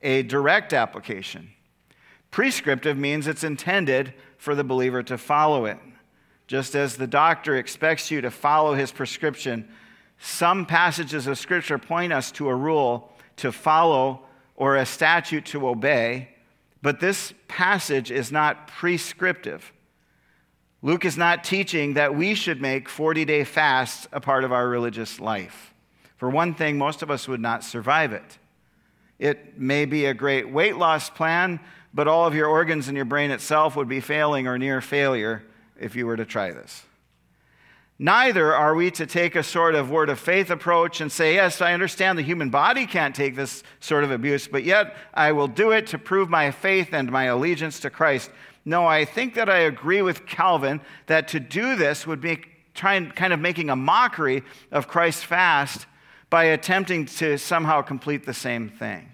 a 0.02 0.24
direct 0.24 0.74
application. 0.74 1.50
Prescriptive 2.32 2.98
means 2.98 3.28
it's 3.28 3.44
intended 3.44 4.14
for 4.38 4.56
the 4.56 4.64
believer 4.64 5.04
to 5.04 5.18
follow 5.18 5.66
it. 5.66 5.78
Just 6.48 6.76
as 6.76 6.96
the 6.96 7.08
doctor 7.08 7.58
expects 7.58 8.10
you 8.10 8.22
to 8.22 8.32
follow 8.32 8.74
his 8.74 8.92
prescription, 8.92 9.70
some 10.24 10.68
passages 10.68 11.26
of 11.26 11.40
Scripture 11.40 11.80
point 11.80 12.14
us 12.14 12.32
to 12.34 12.48
a 12.48 12.56
rule 12.56 13.12
to 13.38 13.52
follow 13.52 14.22
or 14.56 14.76
a 14.76 14.86
statute 14.86 15.46
to 15.48 15.68
obey, 15.68 16.30
but 16.84 17.00
this 17.00 17.34
passage 17.48 18.12
is 18.12 18.32
not 18.32 18.68
prescriptive. 18.68 19.74
Luke 20.84 21.06
is 21.06 21.18
not 21.18 21.44
teaching 21.44 21.96
that 21.96 22.16
we 22.16 22.36
should 22.36 22.62
make 22.62 22.88
40 22.88 23.26
day 23.26 23.44
fasts 23.44 24.08
a 24.12 24.22
part 24.22 24.44
of 24.44 24.52
our 24.52 24.68
religious 24.68 25.20
life. 25.20 25.74
For 26.18 26.30
one 26.30 26.54
thing, 26.54 26.78
most 26.78 27.02
of 27.02 27.10
us 27.10 27.28
would 27.28 27.42
not 27.42 27.64
survive 27.64 28.14
it. 28.14 28.38
It 29.18 29.60
may 29.60 29.86
be 29.86 30.06
a 30.06 30.14
great 30.14 30.52
weight 30.52 30.78
loss 30.78 31.10
plan, 31.10 31.60
but 31.96 32.08
all 32.08 32.28
of 32.28 32.36
your 32.36 32.48
organs 32.48 32.88
and 32.88 32.96
your 32.96 33.06
brain 33.06 33.32
itself 33.32 33.76
would 33.76 33.90
be 33.90 34.00
failing 34.00 34.48
or 34.48 34.60
near 34.60 34.82
failure 34.82 35.44
if 35.80 35.96
you 35.96 36.06
were 36.06 36.18
to 36.18 36.26
try 36.26 36.52
this. 36.52 36.84
Neither 38.04 38.52
are 38.56 38.74
we 38.74 38.90
to 38.90 39.06
take 39.06 39.36
a 39.36 39.44
sort 39.44 39.76
of 39.76 39.92
word 39.92 40.10
of 40.10 40.20
faith 40.20 40.50
approach 40.50 41.02
and 41.02 41.12
say, 41.12 41.36
Yes, 41.36 41.62
I 41.62 41.72
understand 41.72 42.18
the 42.18 42.24
human 42.24 42.50
body 42.50 42.88
can't 42.88 43.14
take 43.14 43.36
this 43.36 43.62
sort 43.80 44.04
of 44.04 44.10
abuse, 44.10 44.48
but 44.48 44.64
yet 44.64 44.96
I 45.14 45.34
will 45.34 45.48
do 45.48 45.70
it 45.70 45.86
to 45.88 46.00
prove 46.00 46.28
my 46.28 46.50
faith 46.50 46.94
and 46.94 47.12
my 47.12 47.26
allegiance 47.26 47.80
to 47.82 47.92
Christ. 47.92 48.32
No, 48.66 48.88
I 48.88 49.06
think 49.06 49.36
that 49.36 49.52
I 49.52 49.60
agree 49.60 50.02
with 50.02 50.26
Calvin 50.26 50.82
that 51.06 51.28
to 51.28 51.40
do 51.40 51.76
this 51.76 52.08
would 52.08 52.20
be 52.22 52.42
trying, 52.74 53.12
kind 53.12 53.34
of 53.34 53.40
making 53.40 53.70
a 53.70 53.76
mockery 53.76 54.42
of 54.72 54.88
Christ's 54.88 55.22
fast 55.22 55.86
by 56.32 56.46
attempting 56.46 57.06
to 57.06 57.38
somehow 57.38 57.84
complete 57.84 58.26
the 58.26 58.34
same 58.34 58.68
thing. 58.68 59.12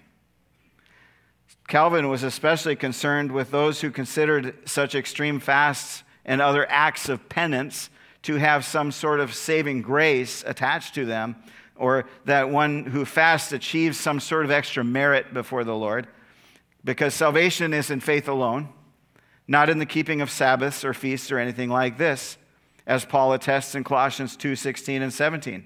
Calvin 1.66 2.08
was 2.08 2.22
especially 2.22 2.74
concerned 2.74 3.32
with 3.32 3.50
those 3.50 3.82
who 3.82 3.90
considered 3.90 4.54
such 4.64 4.94
extreme 4.94 5.40
fasts 5.40 6.04
and 6.24 6.40
other 6.40 6.66
acts 6.70 7.10
of 7.10 7.28
penance 7.28 7.90
to 8.28 8.34
have 8.34 8.62
some 8.62 8.92
sort 8.92 9.20
of 9.20 9.34
saving 9.34 9.80
grace 9.80 10.44
attached 10.46 10.94
to 10.94 11.06
them, 11.06 11.34
or 11.76 12.04
that 12.26 12.50
one 12.50 12.84
who 12.84 13.06
fasts 13.06 13.52
achieves 13.52 13.98
some 13.98 14.20
sort 14.20 14.44
of 14.44 14.50
extra 14.50 14.84
merit 14.84 15.32
before 15.32 15.64
the 15.64 15.74
Lord, 15.74 16.06
because 16.84 17.14
salvation 17.14 17.72
is 17.72 17.90
in 17.90 18.00
faith 18.00 18.28
alone, 18.28 18.68
not 19.46 19.70
in 19.70 19.78
the 19.78 19.86
keeping 19.86 20.20
of 20.20 20.28
Sabbaths 20.28 20.84
or 20.84 20.92
feasts 20.92 21.32
or 21.32 21.38
anything 21.38 21.70
like 21.70 21.96
this, 21.96 22.36
as 22.86 23.06
Paul 23.06 23.32
attests 23.32 23.74
in 23.74 23.82
Colossians 23.82 24.36
2 24.36 24.56
16 24.56 25.00
and 25.00 25.12
17. 25.12 25.64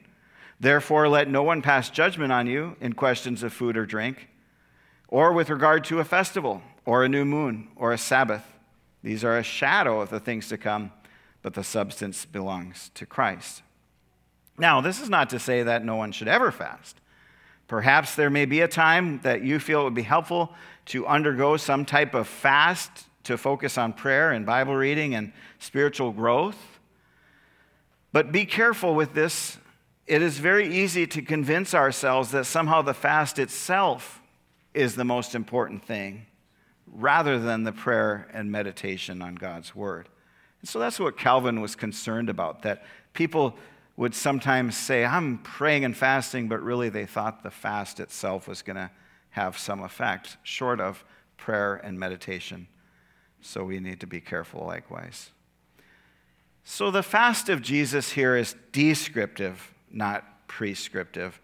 Therefore, 0.61 1.09
let 1.09 1.29
no 1.29 1.43
one 1.43 1.63
pass 1.63 1.91
judgment 1.91 2.31
on 2.31 2.47
you 2.47 2.77
in 2.81 2.93
questions 2.93 3.43
of 3.43 3.53
food 3.53 3.77
or 3.77 3.87
drink, 3.87 4.29
or 5.09 5.33
with 5.33 5.51
regard 5.51 5.83
to 5.87 5.99
a 5.99 6.05
festival, 6.05 6.63
or 6.87 7.03
a 7.03 7.09
new 7.09 7.25
moon, 7.25 7.71
or 7.75 7.93
a 7.93 7.99
Sabbath. 7.99 8.45
These 9.03 9.25
are 9.25 9.37
a 9.37 9.43
shadow 9.43 10.01
of 10.01 10.11
the 10.11 10.21
things 10.21 10.47
to 10.51 10.57
come 10.57 10.93
but 11.43 11.55
the 11.55 11.65
substance 11.65 12.25
belongs 12.25 12.91
to 12.95 13.05
Christ. 13.05 13.63
Now, 14.59 14.81
this 14.81 15.01
is 15.01 15.09
not 15.09 15.31
to 15.31 15.39
say 15.39 15.63
that 15.63 15.85
no 15.85 15.97
one 15.97 16.13
should 16.13 16.29
ever 16.29 16.53
fast. 16.53 17.01
Perhaps 17.69 18.15
there 18.15 18.31
may 18.31 18.45
be 18.45 18.61
a 18.61 18.69
time 18.69 19.21
that 19.23 19.43
you 19.43 19.59
feel 19.59 19.81
it 19.81 19.85
would 19.85 19.95
be 19.95 20.03
helpful 20.03 20.53
to 20.87 21.07
undergo 21.07 21.57
some 21.57 21.85
type 21.85 22.15
of 22.15 22.29
fast 22.29 23.07
to 23.25 23.39
focus 23.39 23.79
on 23.79 23.93
prayer 23.93 24.33
and 24.33 24.45
Bible 24.45 24.75
reading 24.75 25.15
and 25.15 25.33
spiritual 25.59 26.13
growth. 26.13 26.59
But 28.13 28.31
be 28.31 28.45
careful 28.45 28.95
with 28.95 29.15
this. 29.15 29.59
It 30.07 30.21
is 30.21 30.39
very 30.39 30.69
easy 30.69 31.07
to 31.07 31.23
convince 31.23 31.75
ourselves 31.75 32.31
that 32.33 32.45
somehow 32.45 32.83
the 32.83 32.95
fast 32.95 33.39
itself 33.39 34.21
is 34.75 34.97
the 34.97 35.05
most 35.05 35.35
important 35.35 35.85
thing 35.85 36.27
rather 36.87 37.39
than 37.39 37.65
the 37.65 37.73
prayer 37.73 38.29
and 38.33 38.51
meditation 38.53 39.23
on 39.23 39.35
God's 39.35 39.75
Word. 39.75 40.09
And 40.63 40.69
so 40.69 40.79
that's 40.79 40.99
what 40.99 41.19
Calvin 41.19 41.61
was 41.61 41.75
concerned 41.75 42.31
about, 42.31 42.63
that 42.63 42.85
people 43.13 43.57
would 43.97 44.15
sometimes 44.15 44.77
say, 44.77 45.05
I'm 45.05 45.39
praying 45.39 45.85
and 45.85 45.97
fasting, 45.97 46.49
but 46.49 46.63
really 46.63 46.89
they 46.89 47.05
thought 47.05 47.43
the 47.43 47.51
fast 47.51 48.01
itself 48.01 48.49
was 48.49 48.63
going 48.63 48.77
to 48.77 48.91
have 49.31 49.59
some 49.59 49.83
effect, 49.83 50.39
short 50.43 50.81
of 50.81 51.05
prayer 51.37 51.75
and 51.77 51.99
meditation. 51.99 52.69
So 53.41 53.65
we 53.65 53.81
need 53.81 54.01
to 54.01 54.07
be 54.07 54.21
careful 54.21 54.65
likewise. 54.65 55.31
So 56.65 56.91
the 56.91 57.03
fast 57.03 57.49
of 57.49 57.61
Jesus 57.61 58.13
here 58.13 58.37
is 58.37 58.55
descriptive, 58.71 59.75
not 59.91 60.47
prescriptive. 60.47 61.41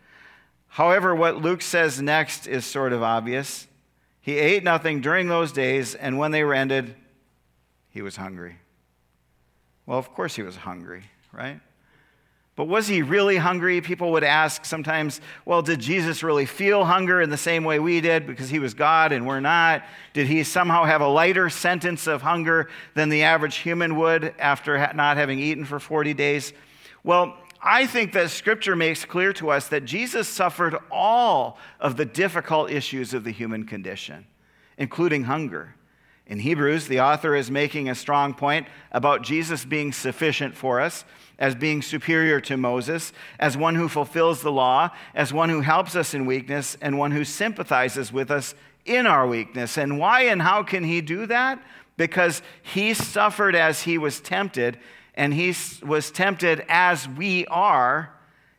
However, 0.69 1.15
what 1.15 1.43
Luke 1.43 1.61
says 1.61 2.01
next 2.01 2.47
is 2.47 2.65
sort 2.65 2.93
of 2.93 3.03
obvious. 3.03 3.67
He 4.21 4.39
ate 4.39 4.63
nothing 4.63 5.01
during 5.01 5.29
those 5.29 5.51
days, 5.51 5.95
and 5.95 6.19
when 6.19 6.31
they 6.31 6.45
were 6.45 6.55
ended, 6.55 6.95
he 7.91 8.01
was 8.01 8.17
hungry. 8.17 8.59
Well, 9.89 9.99
of 9.99 10.13
course 10.13 10.37
he 10.37 10.43
was 10.43 10.55
hungry, 10.55 11.05
right? 11.33 11.59
But 12.57 12.69
was 12.69 12.87
he 12.87 13.01
really 13.01 13.39
hungry? 13.39 13.81
People 13.81 14.13
would 14.13 14.23
ask 14.23 14.67
sometimes, 14.67 15.23
well, 15.47 15.63
did 15.63 15.81
Jesus 15.81 16.23
really 16.23 16.45
feel 16.45 16.85
hunger 16.85 17.23
in 17.23 17.31
the 17.31 17.39
same 17.39 17.65
way 17.65 17.79
we 17.79 18.03
did 18.03 18.27
because 18.27 18.51
he 18.51 18.59
was 18.59 18.75
God 18.75 19.13
and 19.13 19.27
we're 19.27 19.41
not? 19.41 19.83
Did 20.13 20.27
he 20.27 20.45
somehow 20.45 20.85
have 20.85 21.01
a 21.01 21.09
lighter 21.09 21.49
sentence 21.49 22.07
of 22.07 22.21
hunger 22.21 22.69
than 22.93 23.09
the 23.09 23.23
average 23.23 23.57
human 23.57 23.97
would 23.97 24.35
after 24.39 24.77
not 24.93 25.17
having 25.17 25.39
eaten 25.39 25.65
for 25.65 25.81
40 25.81 26.13
days? 26.13 26.53
Well, 27.03 27.39
I 27.63 27.87
think 27.87 28.13
that 28.13 28.29
scripture 28.29 28.77
makes 28.77 29.07
clear 29.07 29.33
to 29.35 29.49
us 29.49 29.69
that 29.69 29.87
Jesus 29.87 30.29
suffered 30.29 30.77
all 30.91 31.57
of 31.81 31.97
the 31.97 32.05
difficult 32.05 32.71
issues 32.71 33.15
of 33.15 33.25
the 33.25 33.33
human 33.33 33.65
condition, 33.65 34.27
including 34.77 35.25
hunger. 35.25 35.77
In 36.29 36.41
Hebrews, 36.41 36.89
the 36.89 37.01
author 37.01 37.35
is 37.35 37.51
making 37.51 37.89
a 37.89 37.95
strong 37.95 38.35
point 38.35 38.67
about 38.93 39.23
Jesus 39.23 39.65
being 39.65 39.93
sufficient 39.93 40.55
for 40.55 40.79
us, 40.79 41.07
as 41.39 41.55
being 41.55 41.81
superior 41.81 42.39
to 42.43 42.59
Moses, 42.59 43.15
as 43.39 43.57
one 43.57 43.75
who 43.75 43.89
fulfills 43.89 44.43
the 44.43 44.53
law, 44.53 44.91
as 45.15 45.33
one 45.33 45.49
who 45.49 45.63
helps 45.63 45.97
us 45.97 46.13
in 46.13 46.27
weakness, 46.27 46.77
and 46.83 46.99
one 46.99 47.13
who 47.13 47.25
sympathizes 47.25 48.13
with 48.13 48.31
us 48.31 48.55
in 48.85 49.07
our 49.07 49.27
weakness. 49.27 49.79
And 49.79 49.99
why 49.99 50.23
and 50.23 50.43
how 50.43 50.63
can 50.63 50.85
he 50.85 51.01
do 51.01 51.25
that? 51.27 51.63
Because 51.97 52.43
he 52.63 52.93
suffered 52.93 53.55
as 53.55 53.83
he 53.83 53.97
was 53.97 54.21
tempted, 54.21 54.79
and 55.15 55.33
he 55.33 55.55
was 55.83 56.11
tempted 56.11 56.63
as 56.69 57.09
we 57.09 57.47
are 57.47 58.13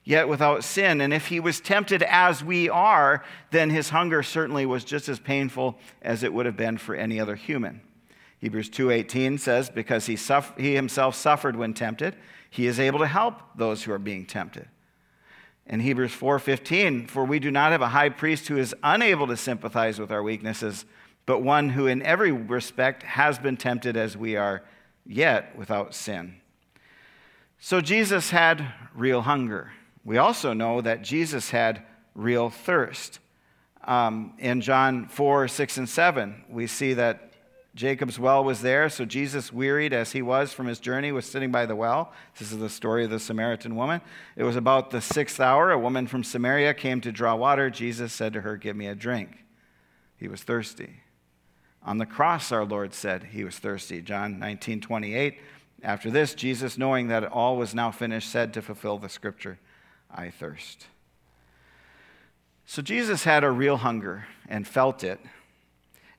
yet 0.09 0.27
without 0.27 0.63
sin. 0.63 1.01
And 1.01 1.13
if 1.13 1.27
he 1.27 1.39
was 1.39 1.61
tempted 1.61 2.01
as 2.01 2.43
we 2.43 2.67
are, 2.67 3.23
then 3.51 3.69
his 3.69 3.91
hunger 3.91 4.23
certainly 4.23 4.65
was 4.65 4.83
just 4.83 5.07
as 5.07 5.19
painful 5.19 5.77
as 6.01 6.23
it 6.23 6.33
would 6.33 6.47
have 6.47 6.57
been 6.57 6.79
for 6.79 6.95
any 6.95 7.19
other 7.19 7.35
human. 7.35 7.81
Hebrews 8.39 8.71
2:18 8.71 9.39
says 9.39 9.69
because 9.69 10.07
he, 10.07 10.15
suffer, 10.15 10.59
he 10.59 10.73
himself 10.73 11.13
suffered 11.13 11.55
when 11.55 11.75
tempted, 11.75 12.15
he 12.49 12.65
is 12.65 12.79
able 12.79 12.97
to 12.97 13.05
help 13.05 13.35
those 13.55 13.83
who 13.83 13.91
are 13.91 13.99
being 13.99 14.25
tempted. 14.25 14.67
In 15.67 15.81
Hebrews 15.81 16.15
4:15, 16.15 17.07
for 17.07 17.23
we 17.23 17.37
do 17.37 17.51
not 17.51 17.71
have 17.71 17.83
a 17.83 17.89
high 17.89 18.09
priest 18.09 18.47
who 18.47 18.57
is 18.57 18.73
unable 18.81 19.27
to 19.27 19.37
sympathize 19.37 19.99
with 19.99 20.11
our 20.11 20.23
weaknesses, 20.23 20.85
but 21.27 21.43
one 21.43 21.69
who 21.69 21.85
in 21.85 22.01
every 22.01 22.31
respect 22.31 23.03
has 23.03 23.37
been 23.37 23.57
tempted 23.57 23.95
as 23.95 24.17
we 24.17 24.35
are, 24.35 24.63
yet 25.05 25.55
without 25.55 25.93
sin. 25.93 26.41
So 27.59 27.79
Jesus 27.79 28.31
had 28.31 28.73
real 28.95 29.21
hunger. 29.21 29.73
We 30.03 30.17
also 30.17 30.53
know 30.53 30.81
that 30.81 31.01
Jesus 31.01 31.49
had 31.51 31.83
real 32.15 32.49
thirst. 32.49 33.19
Um, 33.83 34.33
in 34.39 34.61
John 34.61 35.07
4, 35.07 35.47
6, 35.47 35.77
and 35.77 35.89
7, 35.89 36.43
we 36.49 36.67
see 36.67 36.93
that 36.93 37.29
Jacob's 37.75 38.19
well 38.19 38.43
was 38.43 38.61
there, 38.61 38.89
so 38.89 39.05
Jesus, 39.05 39.53
wearied 39.53 39.93
as 39.93 40.11
he 40.11 40.21
was 40.21 40.51
from 40.51 40.67
his 40.67 40.79
journey, 40.79 41.11
was 41.11 41.25
sitting 41.25 41.51
by 41.51 41.65
the 41.65 41.75
well. 41.75 42.11
This 42.37 42.51
is 42.51 42.57
the 42.57 42.69
story 42.69 43.05
of 43.05 43.09
the 43.09 43.19
Samaritan 43.19 43.75
woman. 43.75 44.01
It 44.35 44.43
was 44.43 44.55
about 44.55 44.89
the 44.89 45.01
sixth 45.01 45.39
hour. 45.39 45.71
A 45.71 45.79
woman 45.79 46.07
from 46.07 46.23
Samaria 46.23 46.73
came 46.73 46.99
to 47.01 47.11
draw 47.11 47.35
water. 47.35 47.69
Jesus 47.69 48.11
said 48.11 48.33
to 48.33 48.41
her, 48.41 48.57
Give 48.57 48.75
me 48.75 48.87
a 48.87 48.95
drink. 48.95 49.45
He 50.17 50.27
was 50.27 50.43
thirsty. 50.43 51.01
On 51.83 51.97
the 51.97 52.05
cross, 52.05 52.51
our 52.51 52.65
Lord 52.65 52.93
said 52.93 53.23
he 53.31 53.43
was 53.43 53.57
thirsty. 53.57 54.01
John 54.01 54.39
19, 54.39 54.81
28. 54.81 55.39
After 55.81 56.11
this, 56.11 56.33
Jesus, 56.33 56.77
knowing 56.77 57.07
that 57.07 57.23
all 57.23 57.55
was 57.55 57.73
now 57.73 57.91
finished, 57.91 58.29
said 58.29 58.53
to 58.53 58.61
fulfill 58.61 58.97
the 58.97 59.07
scripture, 59.07 59.59
I 60.13 60.29
thirst. 60.29 60.87
So 62.65 62.81
Jesus 62.81 63.23
had 63.23 63.43
a 63.43 63.51
real 63.51 63.77
hunger 63.77 64.25
and 64.47 64.67
felt 64.67 65.03
it. 65.03 65.19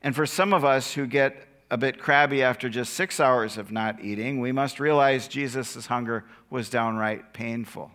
And 0.02 0.16
for 0.16 0.26
some 0.26 0.52
of 0.52 0.64
us 0.64 0.94
who 0.94 1.06
get 1.06 1.46
a 1.70 1.78
bit 1.78 2.00
crabby 2.00 2.42
after 2.42 2.68
just 2.68 2.94
six 2.94 3.20
hours 3.20 3.56
of 3.56 3.70
not 3.70 4.02
eating, 4.02 4.40
we 4.40 4.50
must 4.50 4.80
realize 4.80 5.28
Jesus' 5.28 5.86
hunger 5.86 6.24
was 6.48 6.68
downright 6.68 7.32
painful. 7.32 7.92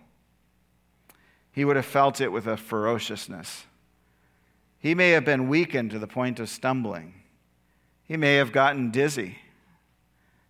He 1.51 1.65
would 1.65 1.75
have 1.75 1.85
felt 1.85 2.21
it 2.21 2.31
with 2.31 2.47
a 2.47 2.57
ferociousness. 2.57 3.65
He 4.79 4.93
may 4.93 5.11
have 5.11 5.25
been 5.25 5.49
weakened 5.49 5.91
to 5.91 5.99
the 5.99 6.07
point 6.07 6.39
of 6.39 6.49
stumbling. 6.49 7.13
He 8.03 8.17
may 8.17 8.35
have 8.35 8.51
gotten 8.51 8.91
dizzy. 8.91 9.39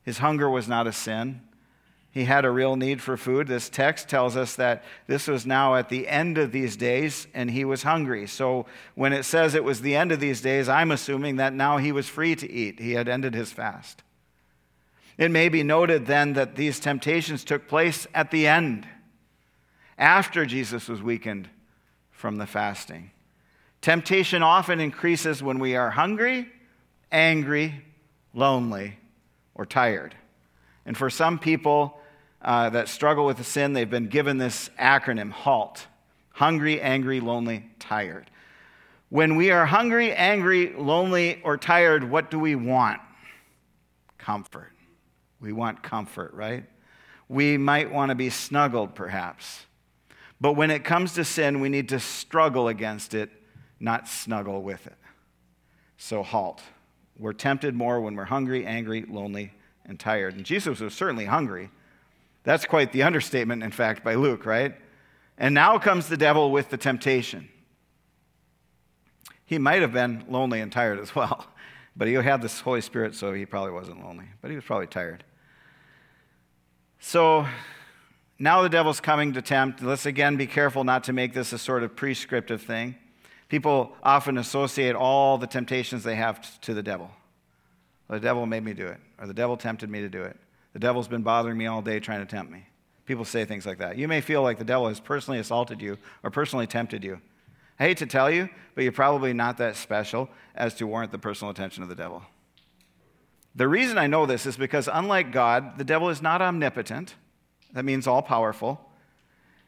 His 0.04 0.18
hunger 0.20 0.50
was 0.50 0.68
not 0.68 0.88
a 0.88 0.92
sin. 0.92 1.42
He 2.16 2.24
had 2.24 2.46
a 2.46 2.50
real 2.50 2.78
need 2.78 3.02
for 3.02 3.18
food. 3.18 3.48
This 3.48 3.68
text 3.68 4.08
tells 4.08 4.38
us 4.38 4.56
that 4.56 4.86
this 5.06 5.28
was 5.28 5.46
now 5.46 5.76
at 5.76 5.90
the 5.90 6.08
end 6.08 6.38
of 6.38 6.54
these 6.54 6.78
days 6.78 7.28
and 7.34 7.52
he 7.52 7.66
was 7.66 7.84
hungry. 7.84 8.26
So 8.26 8.68
when 8.96 9.12
it 9.12 9.24
says 9.24 9.54
it 9.54 9.66
was 9.66 9.82
the 9.82 9.98
end 9.98 10.14
of 10.14 10.22
these 10.22 10.40
days, 10.40 10.70
I'm 10.70 10.92
assuming 10.92 11.36
that 11.36 11.52
now 11.52 11.76
he 11.76 11.92
was 11.92 12.08
free 12.08 12.34
to 12.38 12.50
eat. 12.50 12.80
He 12.80 12.94
had 12.94 13.10
ended 13.10 13.34
his 13.34 13.52
fast. 13.52 14.02
It 15.18 15.30
may 15.30 15.50
be 15.50 15.62
noted 15.62 16.06
then 16.06 16.32
that 16.34 16.56
these 16.56 16.80
temptations 16.80 17.44
took 17.44 17.68
place 17.68 18.08
at 18.16 18.32
the 18.32 18.48
end, 18.48 18.88
after 19.98 20.46
Jesus 20.46 20.88
was 20.88 21.04
weakened 21.04 21.50
from 22.12 22.38
the 22.38 22.48
fasting. 22.48 23.12
Temptation 23.82 24.42
often 24.42 24.80
increases 24.80 25.44
when 25.44 25.60
we 25.60 25.76
are 25.76 25.90
hungry, 25.90 26.48
angry, 27.12 27.84
lonely, 28.34 29.00
or 29.54 29.66
tired. 29.66 30.16
And 30.86 30.96
for 30.96 31.10
some 31.10 31.40
people, 31.40 32.00
uh, 32.46 32.70
that 32.70 32.88
struggle 32.88 33.26
with 33.26 33.38
the 33.38 33.44
sin, 33.44 33.74
they've 33.74 33.90
been 33.90 34.08
given 34.08 34.38
this 34.38 34.70
acronym 34.80 35.32
HALT 35.32 35.88
hungry, 36.30 36.82
angry, 36.82 37.22
lonely, 37.22 37.66
tired. 37.80 38.30
When 39.08 39.38
we 39.38 39.52
are 39.52 39.66
hungry, 39.66 40.12
angry, 40.12 40.74
lonely, 40.74 41.42
or 41.44 41.58
tired, 41.58 42.04
what 42.04 42.30
do 42.30 42.38
we 42.38 42.56
want? 42.56 43.00
Comfort. 44.18 44.74
We 45.40 45.54
want 45.54 45.82
comfort, 45.82 46.34
right? 46.34 46.66
We 47.30 47.58
might 47.58 47.90
want 47.90 48.10
to 48.10 48.16
be 48.16 48.30
snuggled, 48.30 48.96
perhaps. 48.96 49.66
But 50.42 50.54
when 50.54 50.72
it 50.72 50.84
comes 50.84 51.14
to 51.14 51.24
sin, 51.24 51.62
we 51.62 51.70
need 51.70 51.88
to 51.90 52.02
struggle 52.02 52.68
against 52.68 53.14
it, 53.14 53.32
not 53.80 54.10
snuggle 54.10 54.62
with 54.62 54.86
it. 54.86 54.98
So, 55.98 56.22
halt. 56.22 56.62
We're 57.18 57.32
tempted 57.32 57.74
more 57.74 58.02
when 58.02 58.16
we're 58.16 58.26
hungry, 58.26 58.66
angry, 58.66 59.06
lonely, 59.08 59.54
and 59.86 59.98
tired. 59.98 60.36
And 60.36 60.46
Jesus 60.46 60.82
was 60.82 60.94
certainly 60.94 61.26
hungry. 61.26 61.70
That's 62.46 62.66
quite 62.66 62.94
the 62.94 63.04
understatement, 63.04 63.64
in 63.64 63.72
fact, 63.72 64.04
by 64.04 64.16
Luke, 64.16 64.46
right? 64.46 64.76
And 65.38 65.54
now 65.54 65.78
comes 65.78 66.08
the 66.08 66.16
devil 66.16 66.52
with 66.52 66.70
the 66.70 66.78
temptation. 66.78 67.50
He 69.46 69.58
might 69.58 69.82
have 69.82 69.92
been 69.92 70.26
lonely 70.30 70.62
and 70.62 70.72
tired 70.72 71.00
as 71.00 71.14
well, 71.14 71.48
but 71.96 72.08
he 72.08 72.14
had 72.14 72.42
this 72.42 72.62
Holy 72.62 72.82
Spirit, 72.82 73.16
so 73.16 73.34
he 73.34 73.46
probably 73.46 73.72
wasn't 73.72 74.04
lonely, 74.04 74.26
but 74.42 74.50
he 74.50 74.56
was 74.56 74.64
probably 74.64 74.88
tired. 74.88 75.24
So 77.00 77.48
now 78.40 78.62
the 78.62 78.70
devil's 78.70 79.00
coming 79.00 79.34
to 79.34 79.42
tempt. 79.42 79.82
Let's 79.82 80.06
again 80.06 80.38
be 80.38 80.48
careful 80.48 80.84
not 80.84 81.04
to 81.06 81.14
make 81.14 81.34
this 81.34 81.52
a 81.52 81.58
sort 81.58 81.84
of 81.84 81.96
prescriptive 81.96 82.62
thing. 82.62 82.96
People 83.50 83.96
often 84.04 84.38
associate 84.38 84.96
all 84.96 85.38
the 85.38 85.48
temptations 85.48 86.04
they 86.04 86.16
have 86.16 86.60
to 86.62 86.74
the 86.74 86.84
devil. 86.84 87.12
The 88.08 88.20
devil 88.20 88.46
made 88.46 88.64
me 88.64 88.74
do 88.74 88.86
it, 88.86 89.00
or 89.20 89.26
the 89.26 89.34
devil 89.34 89.58
tempted 89.58 89.90
me 89.90 90.02
to 90.02 90.10
do 90.10 90.22
it. 90.22 90.38
The 90.76 90.80
devil's 90.80 91.08
been 91.08 91.22
bothering 91.22 91.58
me 91.58 91.68
all 91.68 91.82
day 91.82 92.02
trying 92.02 92.20
to 92.20 92.26
tempt 92.26 92.52
me. 92.52 92.66
People 93.06 93.24
say 93.24 93.46
things 93.46 93.66
like 93.66 93.78
that. 93.78 93.98
You 93.98 94.10
may 94.10 94.20
feel 94.20 94.42
like 94.42 94.58
the 94.58 94.66
devil 94.66 94.90
has 94.90 95.00
personally 95.00 95.40
assaulted 95.40 95.82
you 95.82 95.98
or 96.22 96.30
personally 96.30 96.68
tempted 96.68 97.02
you. 97.02 97.22
I 97.80 97.86
hate 97.86 97.98
to 98.00 98.06
tell 98.06 98.30
you, 98.30 98.50
but 98.74 98.84
you're 98.84 98.92
probably 98.92 99.32
not 99.32 99.58
that 99.60 99.78
special 99.78 100.28
as 100.54 100.74
to 100.74 100.86
warrant 100.86 101.14
the 101.14 101.18
personal 101.18 101.50
attention 101.50 101.82
of 101.82 101.88
the 101.88 101.96
devil. 101.96 102.24
The 103.56 103.70
reason 103.70 103.98
I 103.98 104.08
know 104.08 104.26
this 104.26 104.46
is 104.46 104.58
because, 104.58 104.90
unlike 104.92 105.32
God, 105.32 105.78
the 105.78 105.86
devil 105.86 106.10
is 106.10 106.22
not 106.22 106.42
omnipotent. 106.42 107.16
That 107.72 107.86
means 107.86 108.06
all 108.06 108.22
powerful. 108.22 108.82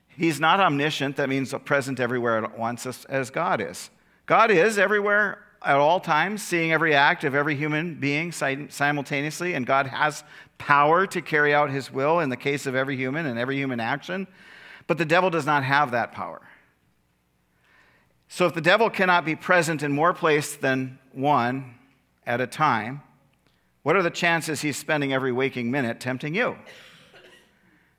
He's 0.09 0.41
not 0.41 0.59
omniscient. 0.59 1.15
That 1.15 1.29
means 1.29 1.53
present 1.63 2.01
everywhere 2.01 2.43
at 2.43 2.59
once, 2.59 2.85
as 2.85 3.29
God 3.29 3.61
is. 3.61 3.89
God 4.25 4.51
is 4.51 4.77
everywhere 4.77 5.41
at 5.63 5.75
all 5.75 5.99
times, 5.99 6.41
seeing 6.43 6.71
every 6.71 6.93
act 6.93 7.23
of 7.23 7.35
every 7.35 7.55
human 7.55 7.95
being 7.99 8.31
simultaneously, 8.31 9.53
and 9.53 9.65
God 9.65 9.87
has 9.87 10.23
power 10.57 11.05
to 11.07 11.21
carry 11.21 11.53
out 11.53 11.69
his 11.69 11.91
will 11.91 12.19
in 12.19 12.29
the 12.29 12.37
case 12.37 12.65
of 12.65 12.75
every 12.75 12.95
human 12.95 13.25
and 13.25 13.37
every 13.37 13.57
human 13.57 13.79
action. 13.79 14.27
But 14.87 14.97
the 14.97 15.05
devil 15.05 15.29
does 15.29 15.45
not 15.45 15.63
have 15.63 15.91
that 15.91 16.11
power. 16.13 16.41
So 18.29 18.45
if 18.45 18.53
the 18.53 18.61
devil 18.61 18.89
cannot 18.89 19.25
be 19.25 19.35
present 19.35 19.83
in 19.83 19.91
more 19.91 20.13
places 20.13 20.57
than 20.57 20.99
one 21.11 21.75
at 22.25 22.41
a 22.41 22.47
time, 22.47 23.01
what 23.83 23.95
are 23.95 24.03
the 24.03 24.09
chances 24.09 24.61
he's 24.61 24.77
spending 24.77 25.13
every 25.13 25.31
waking 25.31 25.71
minute 25.71 25.99
tempting 25.99 26.35
you? 26.35 26.57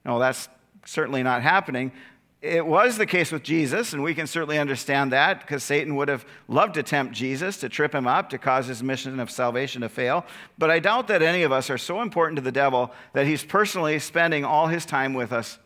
No, 0.04 0.18
that's 0.18 0.48
certainly 0.84 1.22
not 1.22 1.42
happening. 1.42 1.92
It 2.40 2.64
was 2.64 2.96
the 2.96 3.06
case 3.06 3.32
with 3.32 3.42
Jesus, 3.42 3.92
and 3.92 4.02
we 4.02 4.14
can 4.14 4.28
certainly 4.28 4.58
understand 4.58 5.10
that 5.10 5.40
because 5.40 5.64
Satan 5.64 5.96
would 5.96 6.06
have 6.06 6.24
loved 6.46 6.74
to 6.74 6.84
tempt 6.84 7.12
Jesus, 7.12 7.56
to 7.58 7.68
trip 7.68 7.92
him 7.92 8.06
up, 8.06 8.30
to 8.30 8.38
cause 8.38 8.68
his 8.68 8.80
mission 8.80 9.18
of 9.18 9.28
salvation 9.28 9.82
to 9.82 9.88
fail. 9.88 10.24
But 10.56 10.70
I 10.70 10.78
doubt 10.78 11.08
that 11.08 11.20
any 11.20 11.42
of 11.42 11.50
us 11.50 11.68
are 11.68 11.78
so 11.78 12.00
important 12.00 12.36
to 12.36 12.42
the 12.42 12.52
devil 12.52 12.92
that 13.12 13.26
he's 13.26 13.42
personally 13.42 13.98
spending 13.98 14.44
all 14.44 14.68
his 14.68 14.86
time 14.86 15.14
with 15.14 15.32
us 15.32 15.58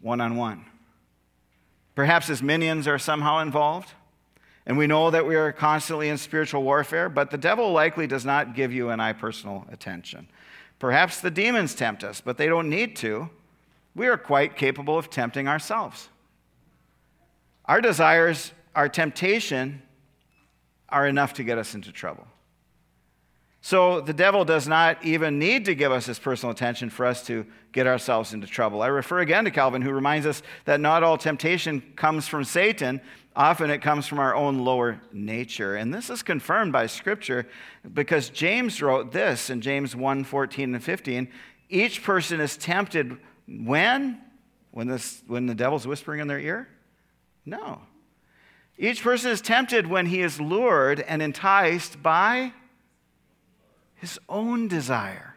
one 0.00 0.20
on 0.20 0.36
one. 0.36 0.64
Perhaps 1.94 2.26
his 2.26 2.42
minions 2.42 2.88
are 2.88 2.98
somehow 2.98 3.38
involved, 3.38 3.90
and 4.66 4.76
we 4.76 4.88
know 4.88 5.12
that 5.12 5.24
we 5.24 5.36
are 5.36 5.52
constantly 5.52 6.08
in 6.08 6.18
spiritual 6.18 6.64
warfare, 6.64 7.08
but 7.08 7.30
the 7.30 7.38
devil 7.38 7.70
likely 7.70 8.08
does 8.08 8.24
not 8.24 8.56
give 8.56 8.72
you 8.72 8.90
and 8.90 9.00
I 9.00 9.12
personal 9.12 9.64
attention. 9.70 10.26
Perhaps 10.80 11.20
the 11.20 11.30
demons 11.30 11.76
tempt 11.76 12.02
us, 12.02 12.20
but 12.20 12.38
they 12.38 12.48
don't 12.48 12.68
need 12.68 12.96
to 12.96 13.30
we 13.96 14.06
are 14.08 14.18
quite 14.18 14.56
capable 14.56 14.98
of 14.98 15.08
tempting 15.08 15.48
ourselves. 15.48 16.10
Our 17.64 17.80
desires, 17.80 18.52
our 18.74 18.88
temptation, 18.88 19.82
are 20.88 21.08
enough 21.08 21.32
to 21.34 21.44
get 21.44 21.58
us 21.58 21.74
into 21.74 21.90
trouble. 21.90 22.26
So 23.62 24.00
the 24.00 24.12
devil 24.12 24.44
does 24.44 24.68
not 24.68 25.04
even 25.04 25.40
need 25.40 25.64
to 25.64 25.74
give 25.74 25.90
us 25.90 26.06
his 26.06 26.20
personal 26.20 26.52
attention 26.52 26.90
for 26.90 27.04
us 27.04 27.26
to 27.26 27.44
get 27.72 27.88
ourselves 27.88 28.32
into 28.32 28.46
trouble. 28.46 28.82
I 28.82 28.86
refer 28.86 29.18
again 29.20 29.44
to 29.46 29.50
Calvin, 29.50 29.82
who 29.82 29.90
reminds 29.90 30.26
us 30.26 30.42
that 30.66 30.78
not 30.78 31.02
all 31.02 31.18
temptation 31.18 31.82
comes 31.96 32.28
from 32.28 32.44
Satan. 32.44 33.00
Often 33.34 33.70
it 33.70 33.82
comes 33.82 34.06
from 34.06 34.20
our 34.20 34.36
own 34.36 34.60
lower 34.60 35.00
nature. 35.10 35.74
And 35.74 35.92
this 35.92 36.10
is 36.10 36.22
confirmed 36.22 36.72
by 36.72 36.86
Scripture 36.86 37.48
because 37.92 38.28
James 38.28 38.80
wrote 38.80 39.10
this 39.10 39.50
in 39.50 39.60
James 39.60 39.96
1 39.96 40.22
14 40.22 40.74
and 40.74 40.84
15. 40.84 41.28
Each 41.68 42.04
person 42.04 42.40
is 42.40 42.56
tempted 42.56 43.18
when? 43.46 44.20
When, 44.70 44.86
this, 44.88 45.22
when 45.26 45.46
the 45.46 45.54
devil's 45.54 45.86
whispering 45.86 46.20
in 46.20 46.28
their 46.28 46.38
ear? 46.38 46.68
No. 47.44 47.80
Each 48.78 49.02
person 49.02 49.30
is 49.30 49.40
tempted 49.40 49.86
when 49.86 50.06
he 50.06 50.20
is 50.20 50.40
lured 50.40 51.00
and 51.00 51.22
enticed 51.22 52.02
by 52.02 52.52
his 53.94 54.18
own 54.28 54.68
desire. 54.68 55.34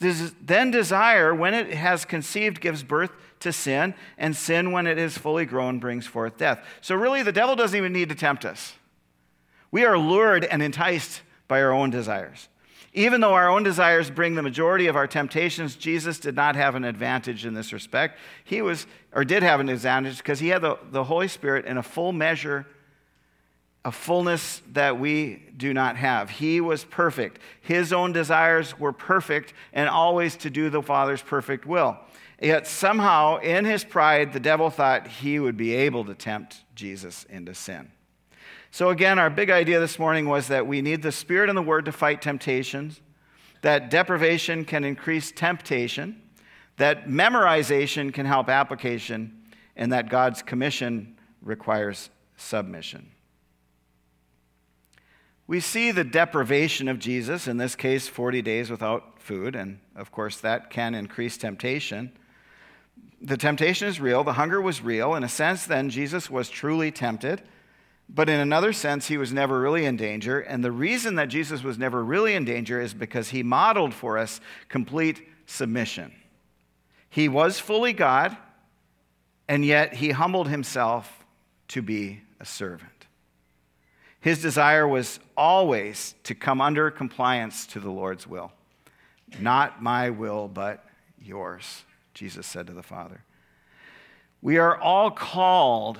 This, 0.00 0.32
then 0.40 0.72
desire, 0.72 1.32
when 1.32 1.54
it 1.54 1.72
has 1.72 2.04
conceived, 2.04 2.60
gives 2.60 2.82
birth 2.82 3.12
to 3.40 3.52
sin, 3.52 3.94
and 4.18 4.34
sin, 4.34 4.72
when 4.72 4.88
it 4.88 4.98
is 4.98 5.16
fully 5.16 5.44
grown, 5.44 5.78
brings 5.78 6.06
forth 6.06 6.36
death. 6.36 6.64
So, 6.80 6.96
really, 6.96 7.22
the 7.22 7.32
devil 7.32 7.54
doesn't 7.54 7.76
even 7.76 7.92
need 7.92 8.08
to 8.08 8.16
tempt 8.16 8.44
us. 8.44 8.74
We 9.70 9.84
are 9.84 9.96
lured 9.96 10.44
and 10.44 10.60
enticed 10.60 11.22
by 11.46 11.62
our 11.62 11.72
own 11.72 11.90
desires. 11.90 12.48
Even 12.94 13.22
though 13.22 13.32
our 13.32 13.48
own 13.48 13.62
desires 13.62 14.10
bring 14.10 14.34
the 14.34 14.42
majority 14.42 14.86
of 14.86 14.96
our 14.96 15.06
temptations, 15.06 15.76
Jesus 15.76 16.18
did 16.18 16.36
not 16.36 16.56
have 16.56 16.74
an 16.74 16.84
advantage 16.84 17.46
in 17.46 17.54
this 17.54 17.72
respect. 17.72 18.18
He 18.44 18.60
was, 18.60 18.86
or 19.12 19.24
did 19.24 19.42
have 19.42 19.60
an 19.60 19.70
advantage, 19.70 20.18
because 20.18 20.40
he 20.40 20.48
had 20.48 20.60
the, 20.60 20.78
the 20.90 21.04
Holy 21.04 21.28
Spirit 21.28 21.64
in 21.64 21.78
a 21.78 21.82
full 21.82 22.12
measure, 22.12 22.66
a 23.82 23.90
fullness 23.90 24.60
that 24.72 24.98
we 24.98 25.42
do 25.56 25.72
not 25.72 25.96
have. 25.96 26.28
He 26.28 26.60
was 26.60 26.84
perfect. 26.84 27.40
His 27.62 27.94
own 27.94 28.12
desires 28.12 28.78
were 28.78 28.92
perfect 28.92 29.54
and 29.72 29.88
always 29.88 30.36
to 30.36 30.50
do 30.50 30.68
the 30.68 30.82
Father's 30.82 31.22
perfect 31.22 31.64
will. 31.64 31.98
Yet 32.40 32.66
somehow, 32.66 33.38
in 33.38 33.64
his 33.64 33.84
pride, 33.84 34.32
the 34.32 34.40
devil 34.40 34.68
thought 34.68 35.06
he 35.06 35.38
would 35.38 35.56
be 35.56 35.74
able 35.74 36.04
to 36.04 36.14
tempt 36.14 36.64
Jesus 36.74 37.24
into 37.30 37.54
sin. 37.54 37.90
So, 38.74 38.88
again, 38.88 39.18
our 39.18 39.28
big 39.28 39.50
idea 39.50 39.78
this 39.80 39.98
morning 39.98 40.26
was 40.26 40.48
that 40.48 40.66
we 40.66 40.80
need 40.80 41.02
the 41.02 41.12
Spirit 41.12 41.50
and 41.50 41.58
the 41.58 41.62
Word 41.62 41.84
to 41.84 41.92
fight 41.92 42.22
temptations, 42.22 43.02
that 43.60 43.90
deprivation 43.90 44.64
can 44.64 44.82
increase 44.82 45.30
temptation, 45.30 46.22
that 46.78 47.06
memorization 47.06 48.14
can 48.14 48.24
help 48.24 48.48
application, 48.48 49.42
and 49.76 49.92
that 49.92 50.08
God's 50.08 50.40
commission 50.40 51.18
requires 51.42 52.08
submission. 52.38 53.10
We 55.46 55.60
see 55.60 55.90
the 55.90 56.02
deprivation 56.02 56.88
of 56.88 56.98
Jesus, 56.98 57.46
in 57.46 57.58
this 57.58 57.76
case, 57.76 58.08
40 58.08 58.40
days 58.40 58.70
without 58.70 59.20
food, 59.20 59.54
and 59.54 59.80
of 59.94 60.10
course, 60.10 60.38
that 60.38 60.70
can 60.70 60.94
increase 60.94 61.36
temptation. 61.36 62.10
The 63.20 63.36
temptation 63.36 63.86
is 63.86 64.00
real, 64.00 64.24
the 64.24 64.32
hunger 64.32 64.62
was 64.62 64.80
real. 64.80 65.14
In 65.14 65.24
a 65.24 65.28
sense, 65.28 65.66
then, 65.66 65.90
Jesus 65.90 66.30
was 66.30 66.48
truly 66.48 66.90
tempted, 66.90 67.42
but 68.14 68.28
in 68.28 68.38
another 68.40 68.72
sense, 68.72 69.08
he 69.08 69.16
was 69.16 69.32
never 69.32 69.60
really 69.60 69.86
in 69.86 69.96
danger. 69.96 70.40
And 70.40 70.62
the 70.62 70.72
reason 70.72 71.14
that 71.14 71.28
Jesus 71.28 71.62
was 71.62 71.78
never 71.78 72.04
really 72.04 72.34
in 72.34 72.44
danger 72.44 72.80
is 72.80 72.92
because 72.92 73.30
he 73.30 73.42
modeled 73.42 73.94
for 73.94 74.18
us 74.18 74.40
complete 74.68 75.26
submission. 75.46 76.12
He 77.08 77.28
was 77.28 77.58
fully 77.58 77.92
God, 77.92 78.36
and 79.48 79.64
yet 79.64 79.94
he 79.94 80.10
humbled 80.10 80.48
himself 80.48 81.24
to 81.68 81.80
be 81.80 82.20
a 82.38 82.44
servant. 82.44 82.90
His 84.20 84.42
desire 84.42 84.86
was 84.86 85.18
always 85.36 86.14
to 86.24 86.34
come 86.34 86.60
under 86.60 86.90
compliance 86.90 87.66
to 87.68 87.80
the 87.80 87.90
Lord's 87.90 88.26
will. 88.26 88.52
Not 89.40 89.82
my 89.82 90.10
will, 90.10 90.48
but 90.48 90.84
yours, 91.20 91.84
Jesus 92.12 92.46
said 92.46 92.66
to 92.66 92.72
the 92.72 92.82
Father. 92.82 93.24
We 94.42 94.58
are 94.58 94.76
all 94.76 95.10
called 95.10 95.98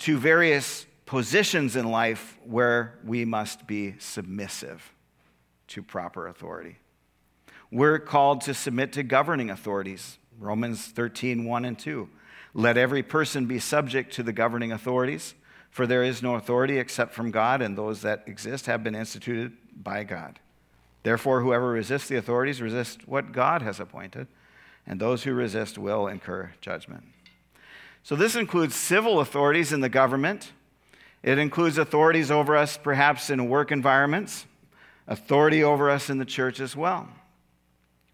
to 0.00 0.18
various 0.18 0.86
positions 1.06 1.76
in 1.76 1.90
life 1.90 2.36
where 2.44 2.98
we 3.04 3.24
must 3.24 3.66
be 3.66 3.94
submissive 3.98 4.92
to 5.68 5.82
proper 5.82 6.28
authority. 6.28 6.76
We're 7.70 7.98
called 7.98 8.42
to 8.42 8.54
submit 8.54 8.92
to 8.92 9.02
governing 9.02 9.50
authorities. 9.50 10.18
Romans 10.38 10.86
13, 10.86 11.44
1 11.44 11.64
and 11.64 11.78
2. 11.78 12.08
Let 12.52 12.76
every 12.76 13.02
person 13.02 13.46
be 13.46 13.58
subject 13.58 14.12
to 14.14 14.22
the 14.22 14.32
governing 14.32 14.72
authorities 14.72 15.34
for 15.76 15.86
there 15.86 16.02
is 16.02 16.22
no 16.22 16.36
authority 16.36 16.78
except 16.78 17.12
from 17.12 17.30
God, 17.30 17.60
and 17.60 17.76
those 17.76 18.00
that 18.00 18.22
exist 18.24 18.64
have 18.64 18.82
been 18.82 18.94
instituted 18.94 19.52
by 19.76 20.04
God. 20.04 20.40
Therefore, 21.02 21.42
whoever 21.42 21.68
resists 21.68 22.08
the 22.08 22.16
authorities 22.16 22.62
resists 22.62 23.06
what 23.06 23.30
God 23.30 23.60
has 23.60 23.78
appointed, 23.78 24.26
and 24.86 24.98
those 24.98 25.24
who 25.24 25.34
resist 25.34 25.76
will 25.76 26.06
incur 26.06 26.54
judgment. 26.62 27.04
So, 28.02 28.16
this 28.16 28.36
includes 28.36 28.74
civil 28.74 29.20
authorities 29.20 29.70
in 29.70 29.82
the 29.82 29.90
government. 29.90 30.52
It 31.26 31.38
includes 31.38 31.76
authorities 31.76 32.30
over 32.30 32.56
us, 32.56 32.78
perhaps 32.78 33.30
in 33.30 33.48
work 33.48 33.72
environments, 33.72 34.46
authority 35.08 35.64
over 35.64 35.90
us 35.90 36.08
in 36.08 36.18
the 36.18 36.24
church 36.24 36.60
as 36.60 36.76
well. 36.76 37.08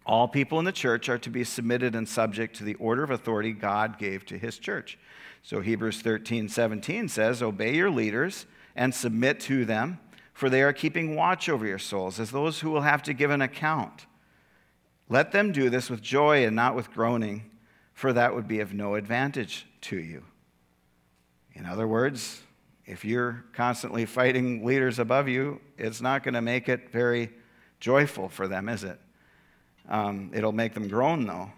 All 0.03 0.27
people 0.27 0.57
in 0.57 0.65
the 0.65 0.71
church 0.71 1.07
are 1.09 1.19
to 1.19 1.29
be 1.29 1.43
submitted 1.43 1.93
and 1.93 2.09
subject 2.09 2.55
to 2.55 2.63
the 2.63 2.73
order 2.75 3.03
of 3.03 3.11
authority 3.11 3.51
God 3.51 3.99
gave 3.99 4.25
to 4.25 4.37
his 4.39 4.57
church. 4.57 4.97
So 5.43 5.61
Hebrews 5.61 6.01
13, 6.01 6.49
17 6.49 7.07
says, 7.07 7.43
Obey 7.43 7.75
your 7.75 7.91
leaders 7.91 8.47
and 8.75 8.95
submit 8.95 9.39
to 9.41 9.63
them, 9.63 9.99
for 10.33 10.49
they 10.49 10.63
are 10.63 10.73
keeping 10.73 11.15
watch 11.15 11.47
over 11.47 11.67
your 11.67 11.77
souls 11.77 12.19
as 12.19 12.31
those 12.31 12.61
who 12.61 12.71
will 12.71 12.81
have 12.81 13.03
to 13.03 13.13
give 13.13 13.29
an 13.29 13.43
account. 13.43 14.07
Let 15.07 15.31
them 15.31 15.51
do 15.51 15.69
this 15.69 15.87
with 15.87 16.01
joy 16.01 16.47
and 16.47 16.55
not 16.55 16.75
with 16.75 16.91
groaning, 16.91 17.51
for 17.93 18.11
that 18.11 18.33
would 18.33 18.47
be 18.47 18.59
of 18.59 18.73
no 18.73 18.95
advantage 18.95 19.67
to 19.81 19.97
you. 19.97 20.23
In 21.53 21.67
other 21.67 21.87
words, 21.87 22.41
if 22.85 23.05
you're 23.05 23.45
constantly 23.53 24.05
fighting 24.05 24.65
leaders 24.65 24.99
above 24.99 25.27
you, 25.27 25.61
it's 25.77 26.01
not 26.01 26.23
going 26.23 26.33
to 26.33 26.41
make 26.41 26.67
it 26.67 26.91
very 26.91 27.31
joyful 27.79 28.29
for 28.29 28.47
them, 28.47 28.67
is 28.67 28.83
it? 28.83 28.99
Um, 29.87 30.31
it'll 30.33 30.51
make 30.51 30.73
them 30.73 30.87
groan, 30.87 31.25
though. 31.25 31.51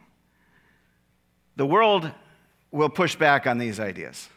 The 1.56 1.66
world 1.66 2.12
will 2.72 2.90
push 2.90 3.16
back 3.16 3.48
on 3.48 3.58
these 3.58 3.80
ideas. 3.80 4.30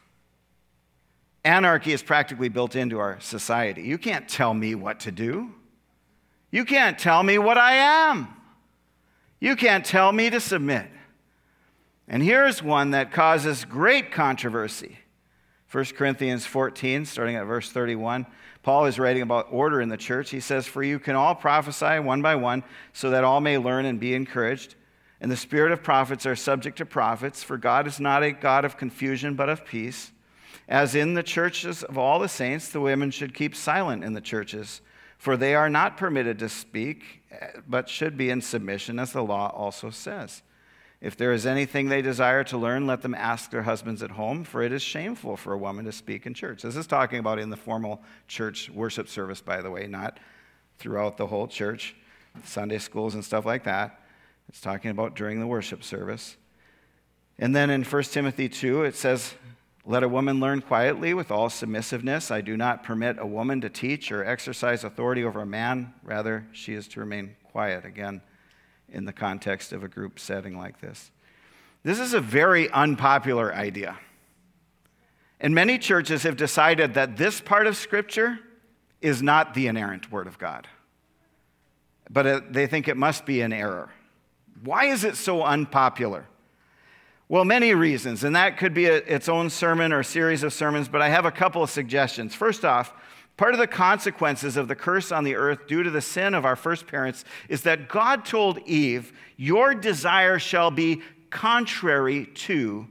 Anarchy 1.45 1.93
is 1.93 2.03
practically 2.03 2.49
built 2.49 2.77
into 2.77 2.99
our 2.99 3.21
society. 3.21 3.83
You 3.83 3.99
can't 3.99 4.29
tell 4.29 4.55
me 4.55 4.75
what 4.75 5.01
to 5.01 5.11
do. 5.11 5.55
You 6.51 6.65
can't 6.65 6.99
tell 6.99 7.23
me 7.23 7.39
what 7.39 7.59
I 7.59 7.75
am. 7.75 8.29
You 9.41 9.57
can't 9.57 9.85
tell 9.85 10.13
me 10.13 10.31
to 10.31 10.41
submit. 10.41 10.87
And 12.07 12.23
here's 12.23 12.63
one 12.63 12.91
that 12.93 13.13
causes 13.13 13.65
great 13.65 14.11
controversy. 14.11 14.99
1 15.71 15.85
Corinthians 15.97 16.47
14, 16.47 17.05
starting 17.05 17.37
at 17.37 17.45
verse 17.45 17.71
31. 17.71 18.27
Paul 18.63 18.87
is 18.87 18.99
writing 18.99 19.23
about 19.23 19.49
order 19.51 19.83
in 19.83 19.91
the 19.91 19.99
church. 19.99 20.31
He 20.31 20.41
says, 20.41 20.67
For 20.67 20.83
you 20.83 20.99
can 20.99 21.15
all 21.15 21.35
prophesy 21.35 21.99
one 22.01 22.23
by 22.23 22.37
one, 22.37 22.65
so 22.95 23.11
that 23.11 23.25
all 23.25 23.41
may 23.41 23.59
learn 23.59 23.85
and 23.85 24.01
be 24.01 24.15
encouraged. 24.15 24.77
And 25.21 25.31
the 25.31 25.37
spirit 25.37 25.73
of 25.73 25.83
prophets 25.83 26.25
are 26.25 26.37
subject 26.37 26.79
to 26.79 26.87
prophets, 26.87 27.43
for 27.43 27.59
God 27.59 27.87
is 27.87 28.01
not 28.01 28.23
a 28.23 28.33
God 28.33 28.65
of 28.65 28.79
confusion, 28.79 29.35
but 29.35 29.51
of 29.51 29.67
peace. 29.67 30.13
As 30.69 30.95
in 30.95 31.15
the 31.15 31.23
churches 31.23 31.83
of 31.83 31.99
all 31.99 32.19
the 32.19 32.29
saints, 32.29 32.69
the 32.69 32.81
women 32.81 33.11
should 33.11 33.35
keep 33.35 33.55
silent 33.55 34.05
in 34.05 34.15
the 34.15 34.21
churches, 34.21 34.81
for 35.19 35.37
they 35.37 35.55
are 35.55 35.71
not 35.71 35.97
permitted 35.97 36.39
to 36.39 36.49
speak, 36.49 37.23
but 37.67 37.89
should 37.89 38.17
be 38.17 38.31
in 38.31 38.41
submission, 38.41 38.99
as 38.99 39.13
the 39.13 39.23
law 39.23 39.51
also 39.55 39.91
says. 39.91 40.43
If 41.01 41.17
there 41.17 41.33
is 41.33 41.47
anything 41.47 41.89
they 41.89 42.03
desire 42.03 42.43
to 42.45 42.59
learn, 42.59 42.87
let 42.87 43.03
them 43.03 43.15
ask 43.15 43.51
their 43.51 43.63
husbands 43.63 44.03
at 44.03 44.11
home, 44.11 44.43
for 44.43 44.63
it 44.63 44.73
is 44.73 44.83
shameful 44.83 45.37
for 45.37 45.53
a 45.53 45.59
woman 45.59 45.85
to 45.85 45.93
speak 45.93 46.27
in 46.27 46.35
church. 46.35 46.63
This 46.63 46.75
is 46.75 46.89
talking 46.89 47.21
about 47.21 47.39
in 47.39 47.51
the 47.51 47.57
formal 47.57 48.03
church 48.27 48.69
worship 48.71 49.09
service, 49.09 49.41
by 49.41 49.63
the 49.63 49.71
way, 49.71 49.87
not 49.87 50.19
throughout 50.79 51.17
the 51.17 51.27
whole 51.27 51.47
church, 51.47 51.95
Sunday 52.45 52.79
schools 52.79 53.15
and 53.15 53.25
stuff 53.25 53.47
like 53.47 53.65
that. 53.65 54.01
It's 54.49 54.61
talking 54.61 54.91
about 54.91 55.15
during 55.15 55.39
the 55.39 55.47
worship 55.47 55.85
service. 55.85 56.37
And 57.39 57.55
then 57.55 57.71
in 57.71 57.85
1 57.85 58.03
Timothy 58.05 58.49
2, 58.49 58.83
it 58.83 58.97
says, 58.97 59.35
Let 59.85 60.03
a 60.03 60.09
woman 60.09 60.41
learn 60.41 60.63
quietly 60.63 61.15
with 61.15 61.31
all 61.31 61.49
submissiveness. 61.49 62.33
I 62.33 62.41
do 62.41 62.57
not 62.57 62.83
permit 62.83 63.19
a 63.21 63.27
woman 63.27 63.61
to 63.61 63.69
teach 63.69 64.11
or 64.11 64.25
exercise 64.25 64.83
authority 64.83 65.23
over 65.23 65.43
a 65.43 65.47
man. 65.47 65.95
Rather, 66.03 66.47
she 66.51 66.75
is 66.75 66.89
to 66.89 67.01
remain 67.01 67.37
quiet. 67.53 67.85
Again, 67.85 68.21
in 68.91 69.05
the 69.05 69.13
context 69.13 69.73
of 69.73 69.85
a 69.85 69.89
group 69.89 70.19
setting 70.19 70.59
like 70.59 70.81
this. 70.81 71.11
This 71.83 71.99
is 71.99 72.15
a 72.15 72.21
very 72.21 72.71
unpopular 72.71 73.55
idea. 73.55 73.99
And 75.41 75.55
many 75.55 75.79
churches 75.79 76.25
have 76.25 76.37
decided 76.37 76.95
that 76.95 77.17
this 77.17 77.41
part 77.41 77.67
of 77.67 77.77
Scripture 77.77 78.41
is 79.01 79.23
not 79.23 79.55
the 79.55 79.69
inerrant 79.69 80.11
Word 80.11 80.27
of 80.27 80.39
God, 80.39 80.67
but 82.11 82.53
they 82.53 82.67
think 82.67 82.89
it 82.89 82.97
must 82.97 83.25
be 83.25 83.41
an 83.43 83.53
error. 83.53 83.91
Why 84.65 84.87
is 84.87 85.05
it 85.05 85.17
so 85.17 85.45
unpopular? 85.45 86.27
Well, 87.29 87.45
many 87.45 87.75
reasons, 87.75 88.25
and 88.25 88.35
that 88.35 88.57
could 88.57 88.75
be 88.75 88.87
a, 88.87 88.97
its 88.97 89.29
own 89.29 89.51
sermon 89.51 89.93
or 89.93 90.03
series 90.03 90.43
of 90.43 90.53
sermons, 90.53 90.89
but 90.89 91.03
I 91.03 91.11
have 91.11 91.27
a 91.27 91.31
couple 91.31 91.63
of 91.63 91.71
suggestions. 91.71 92.35
First 92.35 92.65
off, 92.65 92.93
part 93.39 93.55
of 93.55 93.59
the 93.59 93.67
consequences 93.67 94.59
of 94.59 94.69
the 94.69 94.75
curse 94.75 95.11
on 95.11 95.25
the 95.25 95.37
earth 95.37 95.67
due 95.67 95.83
to 95.83 95.91
the 95.91 96.03
sin 96.03 96.35
of 96.35 96.45
our 96.45 96.57
first 96.57 96.87
parents 96.87 97.25
is 97.49 97.63
that 97.63 97.89
God 97.89 98.27
told 98.27 98.59
Eve, 98.67 99.15
Your 99.39 99.75
desire 99.75 100.39
shall 100.39 100.71
be 100.71 101.01
contrary 101.31 102.27
to 102.27 102.87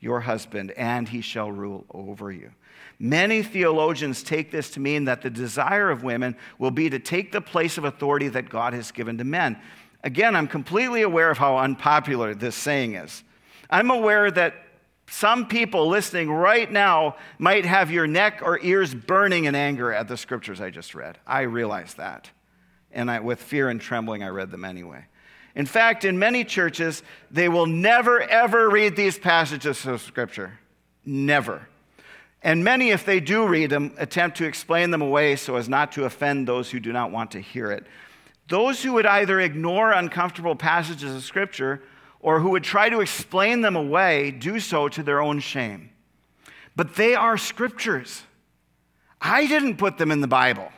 your 0.00 0.20
husband, 0.20 0.70
and 0.72 1.08
he 1.08 1.20
shall 1.20 1.50
rule 1.50 1.84
over 1.90 2.32
you. 2.32 2.52
Many 3.00 3.42
theologians 3.42 4.22
take 4.22 4.50
this 4.50 4.70
to 4.70 4.80
mean 4.80 5.04
that 5.04 5.22
the 5.22 5.30
desire 5.30 5.90
of 5.90 6.02
women 6.02 6.36
will 6.58 6.70
be 6.70 6.88
to 6.90 6.98
take 6.98 7.32
the 7.32 7.40
place 7.40 7.76
of 7.78 7.84
authority 7.84 8.28
that 8.28 8.48
God 8.48 8.72
has 8.72 8.90
given 8.90 9.18
to 9.18 9.24
men. 9.24 9.58
Again, 10.04 10.36
I'm 10.36 10.48
completely 10.48 11.02
aware 11.02 11.30
of 11.30 11.38
how 11.38 11.58
unpopular 11.58 12.34
this 12.34 12.54
saying 12.54 12.94
is. 12.94 13.24
I'm 13.70 13.90
aware 13.90 14.30
that 14.30 14.54
some 15.10 15.48
people 15.48 15.88
listening 15.88 16.30
right 16.30 16.70
now 16.70 17.16
might 17.38 17.64
have 17.64 17.90
your 17.90 18.06
neck 18.06 18.40
or 18.42 18.60
ears 18.60 18.94
burning 18.94 19.44
in 19.44 19.54
anger 19.54 19.92
at 19.92 20.06
the 20.08 20.16
scriptures 20.16 20.60
I 20.60 20.70
just 20.70 20.94
read. 20.94 21.18
I 21.26 21.42
realize 21.42 21.94
that. 21.94 22.30
And 22.92 23.10
I, 23.10 23.20
with 23.20 23.42
fear 23.42 23.68
and 23.68 23.80
trembling, 23.80 24.22
I 24.22 24.28
read 24.28 24.50
them 24.50 24.64
anyway. 24.64 25.06
In 25.54 25.66
fact, 25.66 26.04
in 26.04 26.18
many 26.18 26.44
churches, 26.44 27.02
they 27.30 27.48
will 27.48 27.66
never, 27.66 28.20
ever 28.22 28.68
read 28.68 28.96
these 28.96 29.18
passages 29.18 29.84
of 29.86 30.02
scripture. 30.02 30.58
Never. 31.04 31.68
And 32.42 32.62
many, 32.62 32.90
if 32.90 33.04
they 33.04 33.18
do 33.18 33.46
read 33.46 33.70
them, 33.70 33.94
attempt 33.98 34.36
to 34.38 34.44
explain 34.44 34.90
them 34.90 35.02
away 35.02 35.36
so 35.36 35.56
as 35.56 35.68
not 35.68 35.92
to 35.92 36.04
offend 36.04 36.46
those 36.46 36.70
who 36.70 36.80
do 36.80 36.92
not 36.92 37.10
want 37.10 37.32
to 37.32 37.40
hear 37.40 37.72
it. 37.72 37.86
Those 38.48 38.82
who 38.82 38.92
would 38.94 39.06
either 39.06 39.40
ignore 39.40 39.92
uncomfortable 39.92 40.54
passages 40.54 41.14
of 41.14 41.24
Scripture 41.24 41.82
or 42.20 42.40
who 42.40 42.50
would 42.50 42.64
try 42.64 42.88
to 42.88 43.00
explain 43.00 43.60
them 43.60 43.76
away 43.76 44.30
do 44.30 44.60
so 44.60 44.88
to 44.88 45.02
their 45.02 45.20
own 45.20 45.40
shame. 45.40 45.90
But 46.74 46.96
they 46.96 47.14
are 47.14 47.36
Scriptures. 47.38 48.22
I 49.20 49.46
didn't 49.46 49.76
put 49.76 49.98
them 49.98 50.10
in 50.10 50.20
the 50.20 50.28
Bible. 50.28 50.70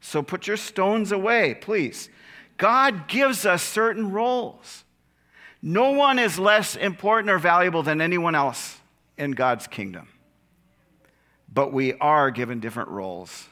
So 0.00 0.22
put 0.22 0.46
your 0.46 0.56
stones 0.56 1.12
away, 1.12 1.54
please. 1.54 2.08
God 2.56 3.08
gives 3.08 3.46
us 3.46 3.62
certain 3.62 4.12
roles. 4.12 4.84
No 5.62 5.90
one 5.92 6.18
is 6.18 6.38
less 6.38 6.76
important 6.76 7.30
or 7.30 7.38
valuable 7.38 7.82
than 7.82 8.00
anyone 8.00 8.34
else 8.34 8.78
in 9.18 9.32
God's 9.32 9.66
kingdom. 9.66 10.08
but 11.52 11.72
we 11.72 11.94
are 11.94 12.30
given 12.30 12.60
different 12.60 12.88
roles 12.88 13.48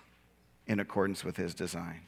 in 0.66 0.80
accordance 0.80 1.24
with 1.24 1.36
his 1.36 1.54
design. 1.54 2.02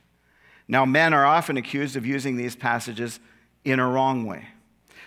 Now, 0.69 0.85
men 0.85 1.13
are 1.13 1.27
often 1.27 1.57
accused 1.57 1.97
of 1.97 2.07
using 2.07 2.37
these 2.37 2.55
passages 2.55 3.19
in 3.65 3.81
a 3.81 3.89
wrong 3.89 4.25
way. 4.25 4.49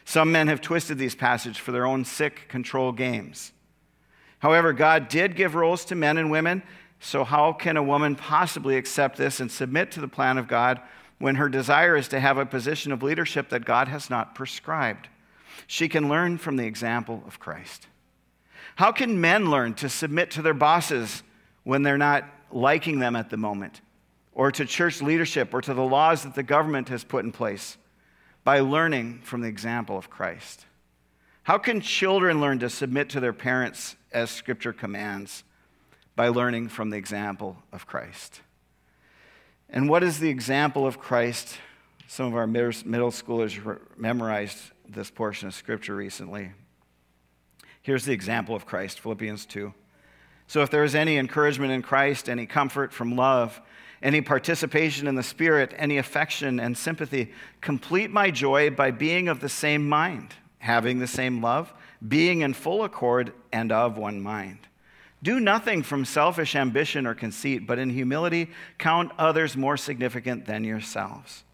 Some 0.06 0.32
men 0.32 0.48
have 0.48 0.62
twisted 0.62 0.98
these 0.98 1.16
passages 1.16 1.58
for 1.58 1.72
their 1.72 1.86
own 1.86 2.06
sick 2.06 2.48
control 2.50 2.92
games. 2.92 3.52
However, 4.40 4.74
God 4.74 5.08
did 5.08 5.36
give 5.36 5.56
roles 5.56 5.86
to 5.86 5.96
men 5.96 6.18
and 6.18 6.30
women, 6.30 6.64
so 7.00 7.24
how 7.24 7.54
can 7.54 7.78
a 7.78 7.84
woman 7.84 8.16
possibly 8.16 8.76
accept 8.76 9.18
this 9.18 9.40
and 9.40 9.52
submit 9.52 9.92
to 9.92 10.02
the 10.02 10.08
plan 10.08 10.38
of 10.38 10.48
God 10.48 10.82
when 11.20 11.36
her 11.36 11.48
desire 11.48 11.96
is 11.96 12.10
to 12.10 12.20
have 12.20 12.38
a 12.38 12.46
position 12.46 12.92
of 12.92 13.04
leadership 13.04 13.50
that 13.50 13.66
God 13.66 13.88
has 13.88 14.10
not 14.10 14.36
prescribed? 14.36 15.08
She 15.68 15.88
can 15.88 16.10
learn 16.10 16.38
from 16.38 16.58
the 16.58 16.66
example 16.66 17.24
of 17.26 17.40
Christ. 17.40 17.88
How 18.76 18.92
can 18.92 19.22
men 19.22 19.50
learn 19.50 19.76
to 19.76 19.88
submit 19.88 20.32
to 20.32 20.42
their 20.42 20.54
bosses 20.54 21.24
when 21.64 21.84
they're 21.84 21.98
not 21.98 22.26
liking 22.52 23.00
them 23.00 23.16
at 23.16 23.30
the 23.30 23.38
moment, 23.38 23.82
or 24.34 24.52
to 24.52 24.66
church 24.66 25.02
leadership, 25.02 25.54
or 25.54 25.62
to 25.62 25.74
the 25.74 25.84
laws 25.84 26.24
that 26.24 26.36
the 26.36 26.44
government 26.44 26.90
has 26.90 27.04
put 27.04 27.24
in 27.24 27.32
place? 27.32 27.78
By 28.44 28.60
learning 28.60 29.22
from 29.24 29.42
the 29.42 29.48
example 29.48 29.98
of 29.98 30.10
Christ. 30.10 30.66
How 31.44 31.58
can 31.58 31.82
children 31.82 32.42
learn 32.42 32.60
to 32.60 32.70
submit 32.70 33.10
to 33.10 33.20
their 33.20 33.34
parents 33.34 33.96
as 34.12 34.32
Scripture 34.32 34.74
commands? 34.74 35.44
By 36.16 36.28
learning 36.28 36.70
from 36.70 36.90
the 36.90 36.98
example 36.98 37.58
of 37.72 37.88
Christ. 37.88 38.42
And 39.70 39.90
what 39.90 40.04
is 40.04 40.20
the 40.20 40.30
example 40.30 40.86
of 40.86 41.00
Christ? 41.00 41.58
Some 42.08 42.28
of 42.28 42.36
our 42.36 42.46
middle 42.46 43.12
schoolers 43.12 43.80
memorized 43.98 44.60
this 44.88 45.10
portion 45.10 45.48
of 45.48 45.56
Scripture 45.56 45.96
recently. 45.96 46.52
Here's 47.82 48.06
the 48.06 48.14
example 48.14 48.56
of 48.56 48.66
Christ, 48.66 49.00
Philippians 49.00 49.46
2. 49.46 49.74
So 50.48 50.62
if 50.62 50.70
there 50.70 50.84
is 50.84 50.94
any 50.94 51.18
encouragement 51.18 51.72
in 51.72 51.82
Christ, 51.82 52.30
any 52.30 52.46
comfort 52.46 52.94
from 52.94 53.16
love, 53.16 53.62
any 54.04 54.22
participation 54.22 55.08
in 55.08 55.16
the 55.16 55.24
Spirit, 55.24 55.74
any 55.78 55.98
affection 55.98 56.60
and 56.60 56.78
sympathy, 56.78 57.32
complete 57.62 58.12
my 58.12 58.30
joy 58.30 58.70
by 58.70 58.92
being 58.92 59.30
of 59.30 59.40
the 59.40 59.50
same 59.50 59.88
mind, 59.88 60.36
having 60.60 61.00
the 61.00 61.08
same 61.08 61.42
love, 61.42 61.74
being 62.06 62.42
in 62.42 62.54
full 62.54 62.84
accord 62.84 63.32
and 63.52 63.72
of 63.72 63.98
one 63.98 64.22
mind. 64.22 64.60
Do 65.24 65.40
nothing 65.40 65.84
from 65.84 66.04
selfish 66.04 66.54
ambition 66.54 67.08
or 67.08 67.16
conceit, 67.16 67.66
but 67.66 67.80
in 67.80 67.90
humility 67.90 68.50
count 68.78 69.14
others 69.18 69.56
more 69.56 69.78
significant 69.78 70.46
than 70.46 70.66
yourselves. 70.66 71.46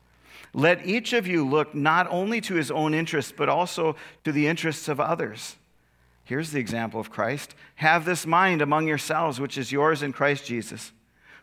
Let 0.51 0.87
each 0.87 1.13
of 1.13 1.27
you 1.27 1.47
look 1.47 1.75
not 1.75 2.07
only 2.09 2.41
to 2.41 2.55
his 2.55 2.71
own 2.71 2.95
interests, 2.95 3.31
but 3.31 3.47
also 3.47 3.95
to 4.23 4.31
the 4.31 4.47
interests 4.47 4.87
of 4.87 4.99
others. 4.99 5.55
Here's 6.23 6.49
the 6.49 6.59
example 6.59 6.99
of 6.99 7.11
Christ. 7.11 7.53
Have 7.75 8.05
this 8.05 8.25
mind 8.25 8.63
among 8.63 8.87
yourselves, 8.87 9.39
which 9.39 9.57
is 9.57 9.71
yours 9.71 10.01
in 10.01 10.13
Christ 10.13 10.45
Jesus, 10.45 10.91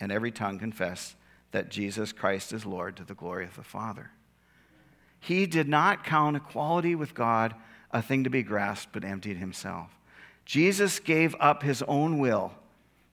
and 0.00 0.12
every 0.12 0.30
tongue 0.30 0.58
confess 0.58 1.14
that 1.52 1.70
Jesus 1.70 2.12
Christ 2.12 2.52
is 2.52 2.66
Lord 2.66 2.96
to 2.96 3.04
the 3.04 3.14
glory 3.14 3.44
of 3.44 3.56
the 3.56 3.62
Father. 3.62 4.10
He 5.20 5.46
did 5.46 5.68
not 5.68 6.04
count 6.04 6.36
equality 6.36 6.94
with 6.94 7.14
God 7.14 7.54
a 7.90 8.02
thing 8.02 8.24
to 8.24 8.30
be 8.30 8.42
grasped, 8.42 8.92
but 8.92 9.04
emptied 9.04 9.38
himself. 9.38 9.90
Jesus 10.44 10.98
gave 11.00 11.34
up 11.40 11.62
his 11.62 11.82
own 11.82 12.18
will 12.18 12.52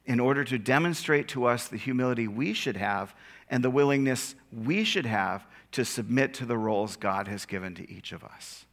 in 0.05 0.19
order 0.19 0.43
to 0.43 0.59
demonstrate 0.59 1.27
to 1.29 1.45
us 1.45 1.67
the 1.67 1.77
humility 1.77 2.27
we 2.27 2.53
should 2.53 2.77
have 2.77 3.15
and 3.49 3.63
the 3.63 3.69
willingness 3.69 4.35
we 4.51 4.83
should 4.83 5.05
have 5.05 5.45
to 5.71 5.85
submit 5.85 6.33
to 6.35 6.45
the 6.45 6.57
roles 6.57 6.95
God 6.95 7.27
has 7.27 7.45
given 7.45 7.73
to 7.75 7.89
each 7.89 8.11
of 8.11 8.23
us. 8.23 8.65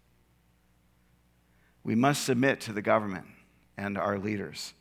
We 1.84 1.94
must 1.94 2.24
submit 2.24 2.60
to 2.62 2.72
the 2.72 2.82
government 2.82 3.26
and 3.76 3.96
our 3.96 4.18
leaders 4.18 4.74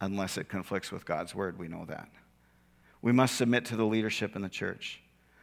unless 0.00 0.36
it 0.36 0.48
conflicts 0.48 0.92
with 0.92 1.06
God's 1.06 1.34
word. 1.34 1.58
We 1.58 1.68
know 1.68 1.86
that. 1.86 2.08
We 3.02 3.12
must 3.12 3.36
submit 3.36 3.64
to 3.66 3.76
the 3.76 3.84
leadership 3.84 4.36
in 4.36 4.42
the 4.42 4.48
church. 4.48 5.00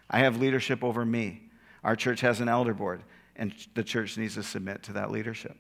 I 0.09 0.19
have 0.19 0.39
leadership 0.39 0.83
over 0.83 1.05
me. 1.05 1.43
Our 1.83 1.95
church 1.95 2.21
has 2.21 2.39
an 2.39 2.49
elder 2.49 2.73
board, 2.73 3.03
and 3.35 3.53
the 3.73 3.83
church 3.83 4.17
needs 4.17 4.35
to 4.35 4.43
submit 4.43 4.83
to 4.83 4.93
that 4.93 5.11
leadership. 5.11 5.57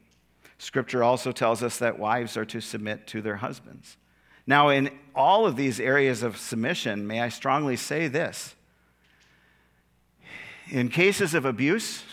Scripture 0.57 1.03
also 1.03 1.31
tells 1.31 1.63
us 1.63 1.79
that 1.79 1.99
wives 1.99 2.37
are 2.37 2.45
to 2.45 2.61
submit 2.61 3.07
to 3.07 3.21
their 3.21 3.37
husbands. 3.37 3.97
Now, 4.45 4.69
in 4.69 4.91
all 5.15 5.45
of 5.45 5.55
these 5.55 5.79
areas 5.79 6.23
of 6.23 6.37
submission, 6.37 7.07
may 7.07 7.21
I 7.21 7.29
strongly 7.29 7.75
say 7.75 8.07
this 8.07 8.55
in 10.69 10.89
cases 10.89 11.33
of 11.33 11.45
abuse, 11.45 12.03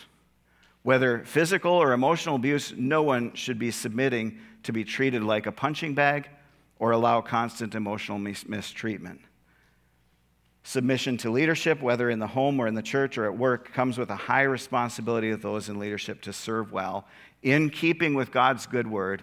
whether 0.83 1.21
physical 1.25 1.73
or 1.73 1.93
emotional 1.93 2.37
abuse, 2.37 2.73
no 2.77 3.03
one 3.03 3.35
should 3.35 3.59
be 3.59 3.71
submitting 3.71 4.39
to 4.65 4.73
be 4.73 4.85
treated 4.85 5.23
like 5.23 5.47
a 5.47 5.53
punching 5.53 5.95
bag 5.95 6.29
or 6.79 6.91
allow 6.91 7.21
constant 7.21 7.75
emotional 7.75 8.19
mis- 8.19 8.49
mistreatment. 8.49 9.21
Submission 10.63 11.17
to 11.19 11.31
leadership, 11.31 11.81
whether 11.81 12.11
in 12.11 12.19
the 12.19 12.27
home 12.27 12.61
or 12.61 12.67
in 12.67 12.75
the 12.75 12.83
church 12.83 13.17
or 13.17 13.25
at 13.25 13.37
work, 13.37 13.73
comes 13.73 13.97
with 13.97 14.11
a 14.11 14.17
high 14.17 14.43
responsibility 14.43 15.31
of 15.31 15.41
those 15.41 15.69
in 15.69 15.79
leadership 15.79 16.21
to 16.23 16.33
serve 16.33 16.71
well, 16.71 17.07
in 17.43 17.71
keeping 17.71 18.15
with 18.15 18.31
God's 18.31 18.67
good 18.67 18.87
word 18.87 19.23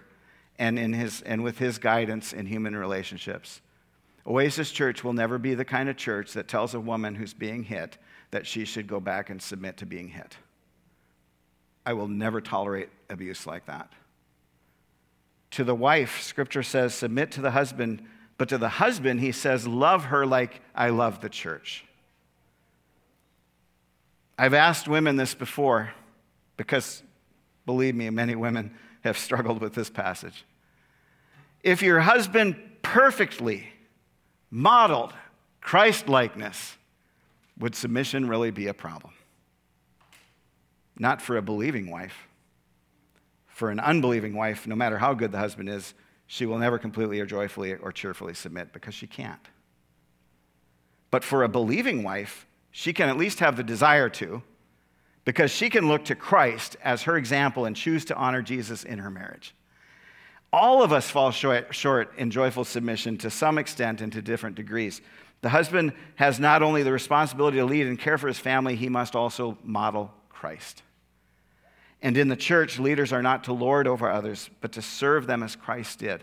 and, 0.58 0.78
in 0.78 0.92
his, 0.92 1.22
and 1.22 1.44
with 1.44 1.58
his 1.58 1.78
guidance 1.78 2.32
in 2.32 2.46
human 2.46 2.74
relationships. 2.74 3.60
Oasis 4.26 4.72
Church 4.72 5.04
will 5.04 5.12
never 5.12 5.38
be 5.38 5.54
the 5.54 5.64
kind 5.64 5.88
of 5.88 5.96
church 5.96 6.32
that 6.32 6.48
tells 6.48 6.74
a 6.74 6.80
woman 6.80 7.14
who's 7.14 7.32
being 7.32 7.62
hit 7.62 7.96
that 8.30 8.46
she 8.46 8.64
should 8.64 8.86
go 8.86 9.00
back 9.00 9.30
and 9.30 9.40
submit 9.40 9.78
to 9.78 9.86
being 9.86 10.08
hit. 10.08 10.36
I 11.86 11.94
will 11.94 12.08
never 12.08 12.40
tolerate 12.40 12.90
abuse 13.08 13.46
like 13.46 13.64
that. 13.66 13.90
To 15.52 15.64
the 15.64 15.74
wife, 15.74 16.20
scripture 16.20 16.62
says, 16.62 16.94
submit 16.94 17.30
to 17.32 17.40
the 17.40 17.52
husband, 17.52 18.02
but 18.38 18.48
to 18.50 18.58
the 18.58 18.68
husband, 18.68 19.20
he 19.20 19.32
says, 19.32 19.66
love 19.66 20.04
her 20.04 20.24
like 20.24 20.62
I 20.74 20.90
love 20.90 21.20
the 21.20 21.28
church. 21.28 21.84
I've 24.38 24.54
asked 24.54 24.86
women 24.86 25.16
this 25.16 25.34
before 25.34 25.92
because, 26.56 27.02
believe 27.66 27.96
me, 27.96 28.08
many 28.10 28.36
women 28.36 28.74
have 29.02 29.18
struggled 29.18 29.60
with 29.60 29.74
this 29.74 29.90
passage. 29.90 30.44
If 31.64 31.82
your 31.82 32.00
husband 32.00 32.56
perfectly 32.82 33.68
modeled 34.50 35.12
Christ 35.60 36.08
likeness, 36.08 36.76
would 37.58 37.74
submission 37.74 38.28
really 38.28 38.52
be 38.52 38.68
a 38.68 38.74
problem? 38.74 39.12
Not 40.96 41.20
for 41.20 41.36
a 41.36 41.42
believing 41.42 41.90
wife. 41.90 42.28
For 43.48 43.70
an 43.70 43.80
unbelieving 43.80 44.36
wife, 44.36 44.68
no 44.68 44.76
matter 44.76 44.98
how 44.98 45.14
good 45.14 45.32
the 45.32 45.38
husband 45.38 45.68
is, 45.68 45.94
she 46.28 46.46
will 46.46 46.58
never 46.58 46.78
completely 46.78 47.18
or 47.18 47.26
joyfully 47.26 47.74
or 47.74 47.90
cheerfully 47.90 48.34
submit 48.34 48.72
because 48.72 48.94
she 48.94 49.06
can't. 49.06 49.48
But 51.10 51.24
for 51.24 51.42
a 51.42 51.48
believing 51.48 52.02
wife, 52.02 52.46
she 52.70 52.92
can 52.92 53.08
at 53.08 53.16
least 53.16 53.40
have 53.40 53.56
the 53.56 53.64
desire 53.64 54.10
to 54.10 54.42
because 55.24 55.50
she 55.50 55.70
can 55.70 55.88
look 55.88 56.04
to 56.04 56.14
Christ 56.14 56.76
as 56.84 57.02
her 57.02 57.16
example 57.16 57.64
and 57.64 57.74
choose 57.74 58.04
to 58.04 58.14
honor 58.14 58.42
Jesus 58.42 58.84
in 58.84 58.98
her 58.98 59.10
marriage. 59.10 59.54
All 60.52 60.82
of 60.82 60.92
us 60.92 61.10
fall 61.10 61.30
short, 61.30 62.14
in 62.18 62.30
joyful 62.30 62.64
submission 62.64 63.16
to 63.18 63.30
some 63.30 63.56
extent 63.56 64.02
and 64.02 64.12
to 64.12 64.22
different 64.22 64.54
degrees. 64.54 65.00
The 65.40 65.48
husband 65.48 65.94
has 66.16 66.38
not 66.38 66.62
only 66.62 66.82
the 66.82 66.92
responsibility 66.92 67.56
to 67.56 67.64
lead 67.64 67.86
and 67.86 67.98
care 67.98 68.18
for 68.18 68.28
his 68.28 68.38
family, 68.38 68.76
he 68.76 68.90
must 68.90 69.16
also 69.16 69.56
model 69.62 70.12
Christ. 70.28 70.82
And 72.00 72.16
in 72.16 72.28
the 72.28 72.36
church, 72.36 72.78
leaders 72.78 73.12
are 73.12 73.22
not 73.22 73.44
to 73.44 73.52
lord 73.52 73.86
over 73.86 74.08
others, 74.08 74.50
but 74.60 74.72
to 74.72 74.82
serve 74.82 75.26
them 75.26 75.42
as 75.42 75.56
Christ 75.56 75.98
did. 75.98 76.22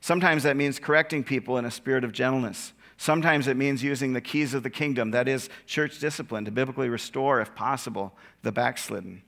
Sometimes 0.00 0.42
that 0.42 0.56
means 0.56 0.78
correcting 0.78 1.24
people 1.24 1.58
in 1.58 1.64
a 1.64 1.70
spirit 1.70 2.04
of 2.04 2.12
gentleness. 2.12 2.72
Sometimes 2.98 3.46
it 3.46 3.56
means 3.56 3.82
using 3.82 4.12
the 4.12 4.20
keys 4.20 4.54
of 4.54 4.62
the 4.62 4.70
kingdom, 4.70 5.12
that 5.12 5.28
is, 5.28 5.48
church 5.66 5.98
discipline, 5.98 6.44
to 6.44 6.50
biblically 6.50 6.88
restore, 6.88 7.40
if 7.40 7.54
possible, 7.54 8.12
the 8.42 8.52
backslidden. 8.52 9.22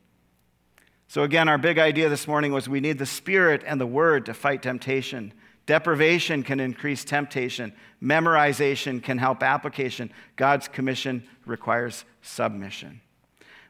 So, 1.09 1.23
again, 1.23 1.49
our 1.49 1.59
big 1.59 1.79
idea 1.79 2.09
this 2.09 2.29
morning 2.29 2.53
was 2.53 2.69
we 2.69 2.81
need 2.81 2.99
the 2.99 3.07
Spirit 3.07 3.63
and 3.67 3.81
the 3.81 3.87
Word 3.87 4.27
to 4.27 4.35
fight 4.35 4.63
temptation. 4.63 5.33
Deprivation 5.67 6.43
can 6.43 6.61
increase 6.61 7.05
temptation. 7.05 7.73
Memorization 8.03 9.03
can 9.03 9.19
help 9.19 9.43
application. 9.43 10.13
God's 10.37 10.69
commission 10.69 11.25
requires 11.47 12.05
submission. 12.23 13.01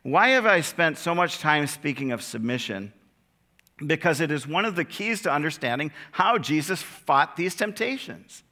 Why 0.03 0.31
have 0.31 0.47
I 0.47 0.61
spent 0.61 0.99
so 0.99 1.15
much 1.15 1.39
time 1.39 1.67
speaking 1.67 2.13
of 2.13 2.23
submission 2.23 2.93
because 3.87 4.21
it 4.21 4.31
is 4.31 4.47
one 4.47 4.65
of 4.65 4.77
the 4.77 4.85
keys 4.85 5.23
to 5.23 5.33
understanding 5.33 5.93
how 6.13 6.39
Jesus 6.39 6.83
fought 6.83 7.37
these 7.37 7.55
temptations. 7.55 8.43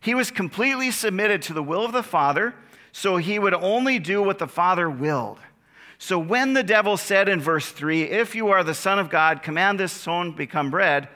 He 0.00 0.14
was 0.14 0.30
completely 0.30 0.90
submitted 0.90 1.42
to 1.42 1.52
the 1.52 1.62
will 1.62 1.84
of 1.84 1.92
the 1.92 2.02
Father, 2.02 2.54
so 2.92 3.16
he 3.16 3.38
would 3.38 3.54
only 3.54 3.98
do 3.98 4.22
what 4.22 4.38
the 4.38 4.46
Father 4.46 4.90
willed. 4.90 5.38
So 5.98 6.18
when 6.18 6.52
the 6.52 6.62
devil 6.62 6.96
said 6.96 7.28
in 7.28 7.40
verse 7.40 7.70
3, 7.70 8.02
If 8.02 8.34
you 8.34 8.48
are 8.48 8.64
the 8.64 8.74
Son 8.74 8.98
of 8.98 9.08
God, 9.08 9.42
command 9.42 9.80
this 9.80 9.92
stone 9.92 10.32
become 10.32 10.70
bread, 10.70 11.08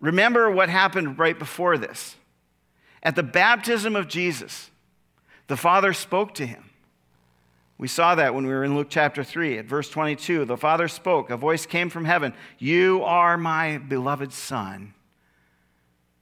remember 0.00 0.50
what 0.50 0.68
happened 0.68 1.18
right 1.18 1.38
before 1.38 1.76
this. 1.76 2.16
At 3.02 3.16
the 3.16 3.22
baptism 3.22 3.94
of 3.94 4.08
Jesus, 4.08 4.70
the 5.48 5.56
Father 5.56 5.92
spoke 5.92 6.34
to 6.34 6.46
him. 6.46 6.67
We 7.78 7.86
saw 7.86 8.16
that 8.16 8.34
when 8.34 8.44
we 8.44 8.52
were 8.52 8.64
in 8.64 8.74
Luke 8.74 8.88
chapter 8.90 9.22
3 9.22 9.58
at 9.58 9.64
verse 9.66 9.88
22. 9.88 10.44
The 10.44 10.56
Father 10.56 10.88
spoke, 10.88 11.30
a 11.30 11.36
voice 11.36 11.64
came 11.64 11.90
from 11.90 12.04
heaven 12.04 12.34
You 12.58 13.02
are 13.04 13.38
my 13.38 13.78
beloved 13.78 14.32
Son. 14.32 14.94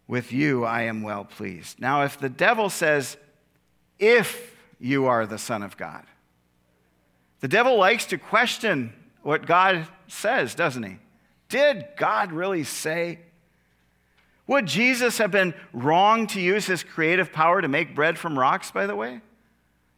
With 0.07 0.33
you 0.33 0.64
I 0.64 0.83
am 0.83 1.03
well 1.03 1.25
pleased. 1.25 1.81
Now, 1.81 2.05
if 2.05 2.19
the 2.19 2.29
devil 2.29 2.69
says, 2.69 3.16
If 3.99 4.55
you 4.79 5.07
are 5.07 5.27
the 5.27 5.38
Son 5.38 5.62
of 5.62 5.77
God, 5.79 6.05
the 7.40 7.49
devil 7.49 7.77
likes 7.79 8.05
to 8.07 8.19
question 8.19 8.92
what 9.23 9.47
God 9.47 9.88
says, 10.09 10.55
doesn't 10.55 10.83
he? 10.83 10.99
Did 11.49 11.87
God 11.97 12.33
really 12.33 12.64
say? 12.64 13.21
Would 14.47 14.66
Jesus 14.66 15.19
have 15.19 15.33
been 15.33 15.55
wrong 15.73 16.27
to 16.29 16.40
use 16.40 16.66
his 16.66 16.85
creative 16.85 17.33
power 17.33 17.61
to 17.61 17.66
make 17.66 17.95
bread 17.95 18.19
from 18.19 18.38
rocks, 18.38 18.71
by 18.71 18.87
the 18.87 18.95
way? 18.95 19.21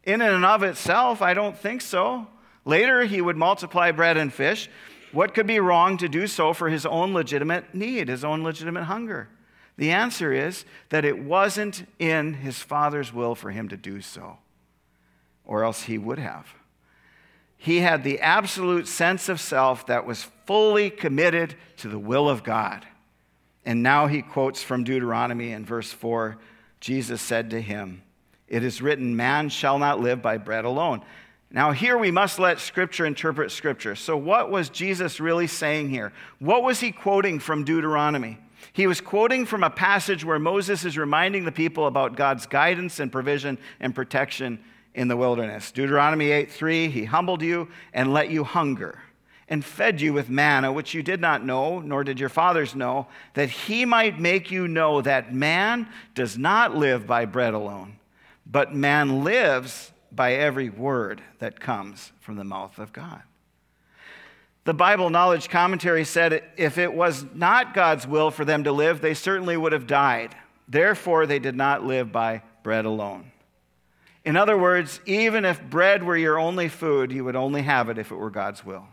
In 0.09 0.23
and 0.23 0.43
of 0.43 0.63
itself, 0.63 1.21
I 1.21 1.35
don't 1.35 1.55
think 1.55 1.83
so. 1.83 2.27
Later, 2.65 3.05
he 3.05 3.21
would 3.21 3.37
multiply 3.37 3.91
bread 3.93 4.17
and 4.17 4.33
fish. 4.33 4.71
What 5.13 5.35
could 5.35 5.47
be 5.47 5.61
wrong 5.61 5.99
to 5.99 6.09
do 6.09 6.27
so 6.27 6.55
for 6.55 6.71
his 6.71 6.87
own 6.87 7.13
legitimate 7.13 7.75
need, 7.75 8.09
his 8.09 8.25
own 8.25 8.43
legitimate 8.43 8.85
hunger? 8.85 9.29
The 9.77 9.91
answer 9.91 10.33
is 10.33 10.65
that 10.89 11.05
it 11.05 11.19
wasn't 11.19 11.87
in 11.99 12.33
his 12.33 12.59
Father's 12.59 13.13
will 13.13 13.35
for 13.35 13.51
him 13.51 13.69
to 13.69 13.77
do 13.77 14.01
so, 14.01 14.39
or 15.45 15.63
else 15.63 15.83
he 15.83 15.99
would 15.99 16.19
have. 16.19 16.55
He 17.59 17.81
had 17.81 18.03
the 18.03 18.21
absolute 18.21 18.89
sense 18.89 19.29
of 19.29 19.43
self 19.43 19.85
that 19.89 20.07
was 20.07 20.27
fully 20.47 20.89
committed 20.89 21.55
to 21.77 21.89
the 21.89 21.99
will 21.99 22.31
of 22.31 22.45
God. 22.45 22.87
And 23.67 23.83
now 23.83 24.07
he 24.07 24.23
quotes 24.23 24.63
from 24.63 24.85
Deuteronomy 24.85 25.53
in 25.53 25.67
verse 25.67 25.93
4 25.93 26.39
Jesus 26.81 27.21
said 27.21 27.51
to 27.51 27.61
him, 27.61 28.03
it 28.49 28.65
is 28.65 28.83
written, 28.83 29.17
Man 29.17 29.49
shall 29.49 29.79
not 29.79 30.01
live 30.01 30.23
by 30.23 30.39
bread 30.39 30.65
alone. 30.65 31.03
Now, 31.51 31.73
here 31.73 31.97
we 31.97 32.11
must 32.11 32.39
let 32.39 32.61
Scripture 32.61 33.07
interpret 33.07 33.51
Scripture. 33.51 33.95
So, 33.95 34.17
what 34.17 34.51
was 34.51 34.69
Jesus 34.69 35.21
really 35.21 35.47
saying 35.47 35.89
here? 35.89 36.13
What 36.39 36.63
was 36.63 36.81
he 36.81 36.93
quoting 36.93 37.39
from 37.39 37.65
Deuteronomy? 37.65 38.39
He 38.73 38.87
was 38.87 39.01
quoting 39.01 39.47
from 39.47 39.65
a 39.65 39.71
passage 39.71 40.25
where 40.25 40.39
Moses 40.39 40.85
is 40.85 40.99
reminding 40.99 41.45
the 41.45 41.53
people 41.53 41.87
about 41.87 42.17
God's 42.17 42.47
guidance 42.47 43.01
and 43.01 43.11
provision 43.11 43.57
and 43.81 43.95
protection 43.95 44.59
in 44.95 45.09
the 45.09 45.17
wilderness. 45.17 45.71
Deuteronomy 45.73 46.31
8 46.31 46.51
3, 46.51 46.89
He 46.89 47.05
humbled 47.05 47.41
you 47.41 47.69
and 47.95 48.13
let 48.13 48.31
you 48.31 48.45
hunger 48.45 49.01
and 49.51 49.65
fed 49.65 50.01
you 50.03 50.13
with 50.13 50.29
manna, 50.29 50.71
which 50.71 50.93
you 50.93 51.03
did 51.03 51.23
not 51.23 51.43
know, 51.43 51.81
nor 51.81 52.05
did 52.05 52.21
your 52.21 52.29
fathers 52.29 52.75
know, 52.75 53.07
that 53.33 53.49
He 53.49 53.87
might 53.87 54.21
make 54.21 54.51
you 54.51 54.69
know 54.69 55.01
that 55.01 55.33
man 55.33 55.89
does 56.15 56.37
not 56.37 56.77
live 56.77 57.07
by 57.07 57.25
bread 57.25 57.55
alone 57.55 57.99
but 58.51 58.75
man 58.75 59.23
lives 59.25 59.93
by 60.11 60.35
every 60.35 60.71
word 60.71 61.23
that 61.39 61.61
comes 61.61 62.13
from 62.21 62.37
the 62.37 62.45
mouth 62.45 62.79
of 62.79 62.93
God. 62.93 63.23
The 64.65 64.75
Bible 64.75 65.11
Knowledge 65.11 65.49
Commentary 65.49 66.05
said 66.05 66.43
if 66.57 66.79
it 66.79 66.93
was 66.93 67.25
not 67.35 67.75
God's 67.75 68.07
will 68.07 68.31
for 68.31 68.45
them 68.45 68.65
to 68.65 68.73
live, 68.73 69.01
they 69.01 69.15
certainly 69.15 69.57
would 69.57 69.73
have 69.73 69.87
died. 69.87 70.35
Therefore, 70.67 71.27
they 71.27 71.39
did 71.39 71.57
not 71.57 71.85
live 71.85 72.13
by 72.13 72.43
bread 72.63 72.85
alone. 72.85 73.33
In 74.25 74.37
other 74.37 74.59
words, 74.59 75.01
even 75.07 75.47
if 75.47 75.63
bread 75.63 76.03
were 76.03 76.17
your 76.17 76.39
only 76.39 76.69
food, 76.69 77.13
you 77.13 77.25
would 77.25 77.37
only 77.37 77.63
have 77.63 77.89
it 77.89 77.97
if 77.97 78.11
it 78.11 78.17
were 78.17 78.31
God's 78.31 78.65
will. 78.65 78.87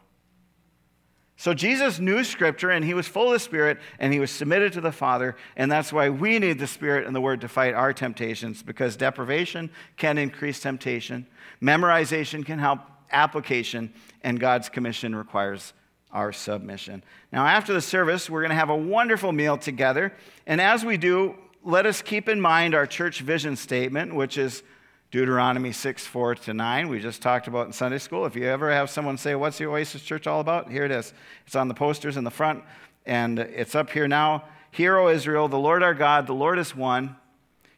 So 1.37 1.53
Jesus 1.53 1.99
knew 1.99 2.23
Scripture 2.23 2.69
and 2.69 2.85
he 2.85 2.93
was 2.93 3.07
full 3.07 3.27
of 3.27 3.33
the 3.33 3.39
Spirit 3.39 3.79
and 3.99 4.13
he 4.13 4.19
was 4.19 4.31
submitted 4.31 4.73
to 4.73 4.81
the 4.81 4.91
Father. 4.91 5.35
And 5.57 5.69
that's 5.69 5.91
why 5.91 6.09
we 6.09 6.39
need 6.39 6.59
the 6.59 6.67
Spirit 6.67 7.05
and 7.05 7.15
the 7.15 7.21
Word 7.21 7.41
to 7.41 7.47
fight 7.47 7.73
our 7.73 7.91
temptations 7.91 8.63
because 8.63 8.95
deprivation 8.95 9.69
can 9.97 10.17
increase 10.17 10.59
temptation, 10.59 11.27
memorization 11.61 12.45
can 12.45 12.59
help 12.59 12.79
application, 13.11 13.93
and 14.23 14.39
God's 14.39 14.69
commission 14.69 15.15
requires 15.15 15.73
our 16.11 16.31
submission. 16.31 17.03
Now, 17.31 17.45
after 17.45 17.73
the 17.73 17.81
service, 17.81 18.29
we're 18.29 18.41
going 18.41 18.49
to 18.49 18.55
have 18.55 18.69
a 18.69 18.75
wonderful 18.75 19.33
meal 19.33 19.57
together. 19.57 20.13
And 20.47 20.61
as 20.61 20.85
we 20.85 20.95
do, 20.95 21.35
let 21.63 21.85
us 21.85 22.01
keep 22.01 22.29
in 22.29 22.39
mind 22.39 22.73
our 22.73 22.87
church 22.87 23.19
vision 23.19 23.55
statement, 23.57 24.15
which 24.15 24.37
is 24.37 24.63
Deuteronomy 25.11 25.71
6, 25.71 26.05
4 26.05 26.35
to 26.35 26.53
9, 26.53 26.89
we 26.89 26.99
just 26.99 27.21
talked 27.21 27.47
about 27.47 27.67
in 27.67 27.73
Sunday 27.73 27.99
school. 27.99 28.25
If 28.25 28.35
you 28.35 28.45
ever 28.45 28.71
have 28.71 28.89
someone 28.89 29.17
say, 29.17 29.35
What's 29.35 29.57
the 29.57 29.67
Oasis 29.67 30.01
Church 30.01 30.27
all 30.27 30.39
about? 30.39 30.69
Here 30.69 30.83
it 30.83 30.91
is. 30.91 31.13
It's 31.45 31.55
on 31.55 31.67
the 31.67 31.73
posters 31.73 32.17
in 32.17 32.23
the 32.23 32.31
front, 32.31 32.63
and 33.05 33.39
it's 33.39 33.75
up 33.75 33.89
here 33.91 34.07
now. 34.07 34.43
Hear, 34.71 34.97
O 34.97 35.07
Israel, 35.07 35.47
the 35.47 35.57
Lord 35.57 35.83
our 35.83 35.93
God, 35.93 36.27
the 36.27 36.33
Lord 36.33 36.59
is 36.59 36.75
one. 36.75 37.15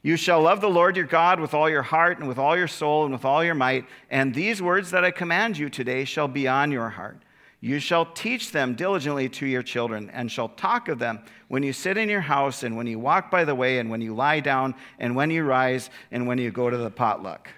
You 0.02 0.16
shall 0.16 0.42
love 0.42 0.62
the 0.62 0.70
Lord 0.70 0.96
your 0.96 1.06
God 1.06 1.40
with 1.40 1.54
all 1.54 1.70
your 1.70 1.82
heart 1.82 2.18
and 2.18 2.28
with 2.28 2.38
all 2.38 2.58
your 2.58 2.68
soul 2.68 3.04
and 3.04 3.13
with 3.13 3.26
all 3.26 3.44
your 3.44 3.56
might. 3.56 3.86
And 4.10 4.34
these 4.34 4.62
words 4.62 4.92
that 4.92 5.04
I 5.04 5.12
command 5.12 5.58
you 5.58 5.70
today 5.70 6.06
shall 6.06 6.28
be 6.28 6.48
on 6.48 6.72
your 6.72 6.90
heart. 6.90 7.22
You 7.60 7.80
shall 7.80 8.06
teach 8.06 8.52
them 8.52 8.76
diligently 8.76 9.30
to 9.30 9.46
your 9.46 9.63
children, 9.63 10.12
and 10.12 10.32
shall 10.32 10.50
talk 10.50 10.89
of 10.89 11.00
them 11.00 11.20
when 11.48 11.63
you 11.63 11.74
sit 11.74 11.98
in 11.98 12.08
your 12.08 12.22
house, 12.22 12.62
and 12.62 12.78
when 12.78 12.86
you 12.86 13.00
walk 13.00 13.32
by 13.32 13.46
the 13.46 13.56
way, 13.56 13.80
and 13.80 13.89
when 13.89 14.02
you 14.02 14.13
lie 14.13 14.39
down, 14.41 14.76
and 15.00 15.15
when 15.15 15.32
you 15.32 15.43
rise, 15.43 15.89
and 16.12 16.28
when 16.28 16.38
you 16.38 16.52
go 16.52 16.70
to 16.70 16.78
the 16.78 16.91
potluck. 16.91 17.50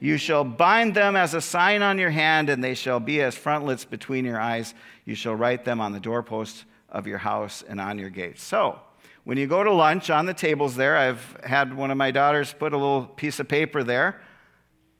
You 0.00 0.16
shall 0.16 0.44
bind 0.44 0.94
them 0.94 1.14
as 1.14 1.34
a 1.34 1.40
sign 1.40 1.82
on 1.82 1.98
your 1.98 2.10
hand, 2.10 2.48
and 2.48 2.64
they 2.64 2.74
shall 2.74 3.00
be 3.00 3.20
as 3.20 3.36
frontlets 3.36 3.84
between 3.84 4.24
your 4.24 4.40
eyes. 4.40 4.74
You 5.04 5.14
shall 5.14 5.34
write 5.34 5.64
them 5.64 5.80
on 5.80 5.92
the 5.92 6.00
doorposts 6.00 6.64
of 6.88 7.06
your 7.06 7.18
house 7.18 7.62
and 7.68 7.80
on 7.80 7.98
your 7.98 8.10
gates. 8.10 8.42
So, 8.42 8.80
when 9.24 9.38
you 9.38 9.46
go 9.46 9.62
to 9.62 9.72
lunch 9.72 10.10
on 10.10 10.26
the 10.26 10.34
tables 10.34 10.74
there, 10.74 10.96
I've 10.96 11.36
had 11.44 11.76
one 11.76 11.90
of 11.90 11.96
my 11.96 12.10
daughters 12.10 12.52
put 12.52 12.72
a 12.72 12.76
little 12.76 13.04
piece 13.04 13.38
of 13.38 13.46
paper 13.46 13.84
there 13.84 14.20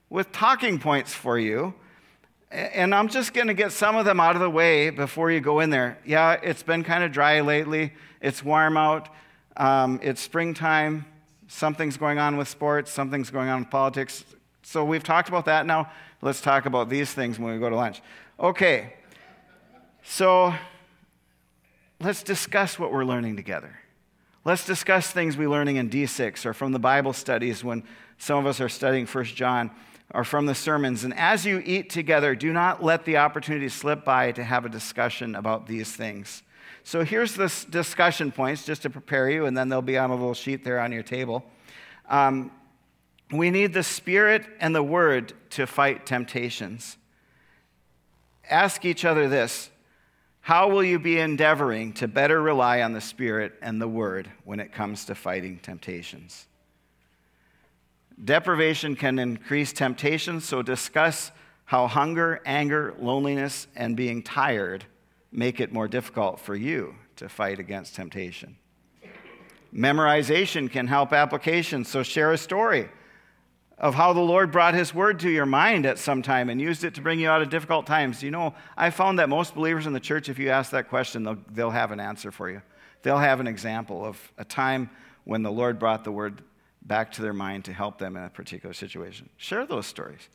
with 0.09 0.31
talking 0.31 0.79
points 0.79 1.13
for 1.13 1.37
you 1.37 1.73
and 2.53 2.93
I'm 2.93 3.07
just 3.07 3.33
going 3.33 3.47
to 3.47 3.55
get 3.55 3.71
some 3.71 3.95
of 3.95 4.05
them 4.05 4.19
out 4.19 4.35
of 4.35 4.41
the 4.41 4.49
way 4.49 4.91
before 4.91 5.31
you 5.31 5.41
go 5.41 5.59
in 5.59 5.71
there. 5.71 5.97
Yeah, 6.05 6.33
it's 6.33 6.61
been 6.61 6.83
kind 6.83 7.03
of 7.03 7.11
dry 7.11 7.41
lately. 7.41 7.93
It's 8.21 8.43
warm 8.43 8.77
out. 8.77 9.09
Um, 9.57 9.99
it's 10.03 10.21
springtime. 10.21 11.05
Something's 11.47 11.97
going 11.97 12.19
on 12.19 12.37
with 12.37 12.47
sports. 12.47 12.91
Something's 12.91 13.31
going 13.31 13.49
on 13.49 13.61
with 13.61 13.71
politics. 13.71 14.23
So 14.61 14.85
we've 14.85 15.03
talked 15.03 15.29
about 15.29 15.45
that. 15.45 15.65
Now 15.65 15.91
let's 16.21 16.41
talk 16.41 16.67
about 16.67 16.89
these 16.89 17.11
things 17.11 17.39
when 17.39 17.53
we 17.53 17.59
go 17.59 17.69
to 17.71 17.75
lunch. 17.75 18.01
Okay. 18.39 18.93
So 20.03 20.53
let's 21.99 22.21
discuss 22.21 22.77
what 22.77 22.91
we're 22.91 23.05
learning 23.05 23.35
together. 23.35 23.79
Let's 24.45 24.65
discuss 24.65 25.09
things 25.09 25.37
we're 25.37 25.49
learning 25.49 25.77
in 25.77 25.89
D6 25.89 26.45
or 26.45 26.53
from 26.53 26.71
the 26.71 26.79
Bible 26.79 27.13
studies 27.13 27.63
when 27.63 27.83
some 28.19 28.37
of 28.37 28.45
us 28.45 28.61
are 28.61 28.69
studying 28.69 29.07
First 29.07 29.35
John 29.35 29.71
or 30.13 30.23
from 30.23 30.45
the 30.45 30.55
sermons. 30.55 31.03
And 31.03 31.13
as 31.17 31.45
you 31.45 31.61
eat 31.65 31.89
together, 31.89 32.35
do 32.35 32.53
not 32.53 32.83
let 32.83 33.03
the 33.03 33.17
opportunity 33.17 33.69
slip 33.69 34.05
by 34.05 34.31
to 34.33 34.43
have 34.43 34.65
a 34.65 34.69
discussion 34.69 35.35
about 35.35 35.65
these 35.67 35.91
things. 35.91 36.43
So 36.83 37.03
here's 37.03 37.35
the 37.35 37.51
discussion 37.69 38.31
points 38.31 38.65
just 38.65 38.83
to 38.83 38.89
prepare 38.89 39.29
you, 39.29 39.45
and 39.45 39.57
then 39.57 39.69
they'll 39.69 39.81
be 39.81 39.97
on 39.97 40.11
a 40.11 40.15
little 40.15 40.33
sheet 40.33 40.63
there 40.63 40.79
on 40.79 40.91
your 40.91 41.03
table. 41.03 41.43
Um, 42.09 42.51
we 43.31 43.49
need 43.49 43.73
the 43.73 43.83
Spirit 43.83 44.45
and 44.59 44.75
the 44.75 44.83
Word 44.83 45.33
to 45.51 45.65
fight 45.65 46.05
temptations. 46.05 46.97
Ask 48.49 48.85
each 48.85 49.05
other 49.05 49.27
this 49.27 49.71
How 50.41 50.69
will 50.69 50.83
you 50.83 50.99
be 50.99 51.19
endeavoring 51.19 51.93
to 51.93 52.07
better 52.07 52.41
rely 52.41 52.81
on 52.81 52.93
the 52.93 53.01
Spirit 53.01 53.53
and 53.61 53.81
the 53.81 53.87
Word 53.87 54.29
when 54.43 54.59
it 54.59 54.73
comes 54.73 55.05
to 55.05 55.15
fighting 55.15 55.57
temptations? 55.59 56.47
Deprivation 58.21 58.95
can 58.95 59.19
increase 59.19 59.73
temptation, 59.73 60.39
so 60.39 60.61
discuss 60.61 61.31
how 61.65 61.87
hunger, 61.87 62.41
anger, 62.45 62.93
loneliness, 62.99 63.67
and 63.75 63.95
being 63.95 64.21
tired 64.21 64.85
make 65.31 65.59
it 65.59 65.73
more 65.73 65.87
difficult 65.87 66.39
for 66.39 66.55
you 66.55 66.95
to 67.15 67.27
fight 67.27 67.59
against 67.59 67.95
temptation. 67.95 68.55
Memorization 69.73 70.69
can 70.69 70.87
help 70.87 71.13
application, 71.13 71.83
so 71.83 72.03
share 72.03 72.31
a 72.31 72.37
story 72.37 72.89
of 73.79 73.95
how 73.95 74.13
the 74.13 74.21
Lord 74.21 74.51
brought 74.51 74.75
His 74.75 74.93
Word 74.93 75.19
to 75.21 75.29
your 75.29 75.47
mind 75.47 75.85
at 75.85 75.97
some 75.97 76.21
time 76.21 76.49
and 76.49 76.61
used 76.61 76.83
it 76.83 76.93
to 76.95 77.01
bring 77.01 77.19
you 77.19 77.27
out 77.27 77.41
of 77.41 77.49
difficult 77.49 77.87
times. 77.87 78.21
You 78.21 78.29
know, 78.29 78.53
I 78.77 78.91
found 78.91 79.17
that 79.17 79.29
most 79.29 79.55
believers 79.55 79.87
in 79.87 79.93
the 79.93 79.99
church, 79.99 80.29
if 80.29 80.37
you 80.37 80.49
ask 80.49 80.71
that 80.71 80.89
question, 80.89 81.23
they'll, 81.23 81.39
they'll 81.51 81.71
have 81.71 81.91
an 81.91 81.99
answer 81.99 82.31
for 82.31 82.49
you. 82.49 82.61
They'll 83.01 83.17
have 83.17 83.39
an 83.39 83.47
example 83.47 84.05
of 84.05 84.31
a 84.37 84.45
time 84.45 84.89
when 85.23 85.41
the 85.41 85.51
Lord 85.51 85.79
brought 85.79 86.03
the 86.03 86.11
Word 86.11 86.43
back 86.85 87.11
to 87.13 87.21
their 87.21 87.33
mind 87.33 87.65
to 87.65 87.73
help 87.73 87.97
them 87.97 88.15
in 88.17 88.23
a 88.23 88.29
particular 88.29 88.73
situation. 88.73 89.29
Share 89.37 89.65
those 89.65 89.85
stories. 89.85 90.29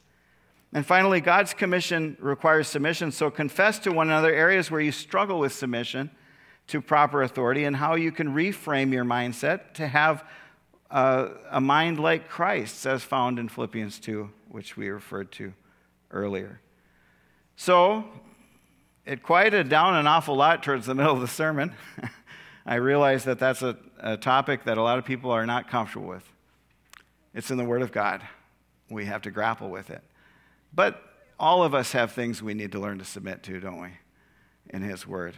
And 0.73 0.85
finally, 0.85 1.21
God's 1.21 1.55
commission 1.55 2.17
requires 2.21 2.69
submission. 2.69 3.13
So 3.13 3.31
confess 3.31 3.79
to 3.81 3.93
one 3.93 4.09
another 4.09 4.33
areas 4.33 4.71
where 4.71 4.81
you 4.81 4.93
struggle 4.93 5.39
with 5.39 5.53
submission 5.53 6.11
to 6.69 6.83
proper 6.83 7.23
authority 7.23 7.65
and 7.65 7.77
how 7.77 7.95
you 7.95 8.13
can 8.13 8.35
reframe 8.35 8.93
your 8.93 9.05
mindset 9.05 9.73
to 9.75 9.87
have 9.87 10.25
a, 10.91 11.31
a 11.51 11.61
mind 11.61 11.99
like 11.99 12.29
Christ's, 12.29 12.85
as 12.87 13.03
found 13.03 13.39
in 13.39 13.49
Philippians 13.49 13.99
2, 13.99 14.31
which 14.49 14.77
we 14.77 14.89
referred 14.89 15.33
to 15.33 15.55
earlier. 16.11 16.61
So 17.57 18.05
it 19.07 19.23
quieted 19.23 19.71
down 19.71 19.97
an 19.97 20.07
awful 20.07 20.37
lot 20.37 20.63
towards 20.63 20.87
the 20.87 20.95
middle 20.95 21.15
of 21.15 21.21
the 21.21 21.29
sermon. 21.29 21.75
I 22.67 22.75
realize 22.75 23.25
that 23.25 23.39
that's 23.39 23.63
a, 23.63 23.79
a 23.99 24.19
topic 24.19 24.65
that 24.65 24.77
a 24.77 24.83
lot 24.83 24.99
of 24.99 25.07
people 25.07 25.31
are 25.31 25.47
not 25.47 25.71
comfortable 25.71 26.09
with. 26.09 26.31
It's 27.39 27.53
in 27.53 27.57
the 27.57 27.65
Word 27.65 27.83
of 27.83 27.93
God. 27.93 28.27
We 28.91 29.05
have 29.05 29.23
to 29.23 29.31
grapple 29.31 29.71
with 29.71 29.91
it. 29.91 30.03
But 30.75 31.01
all 31.39 31.63
of 31.63 31.73
us 31.73 31.93
have 31.93 32.11
things 32.11 32.43
we 32.43 32.53
need 32.53 32.73
to 32.73 32.81
learn 32.81 32.99
to 32.99 33.05
submit 33.05 33.45
to, 33.45 33.61
don't 33.61 33.81
we? 33.81 33.91
In 34.71 34.83
His 34.83 35.07
Word. 35.07 35.37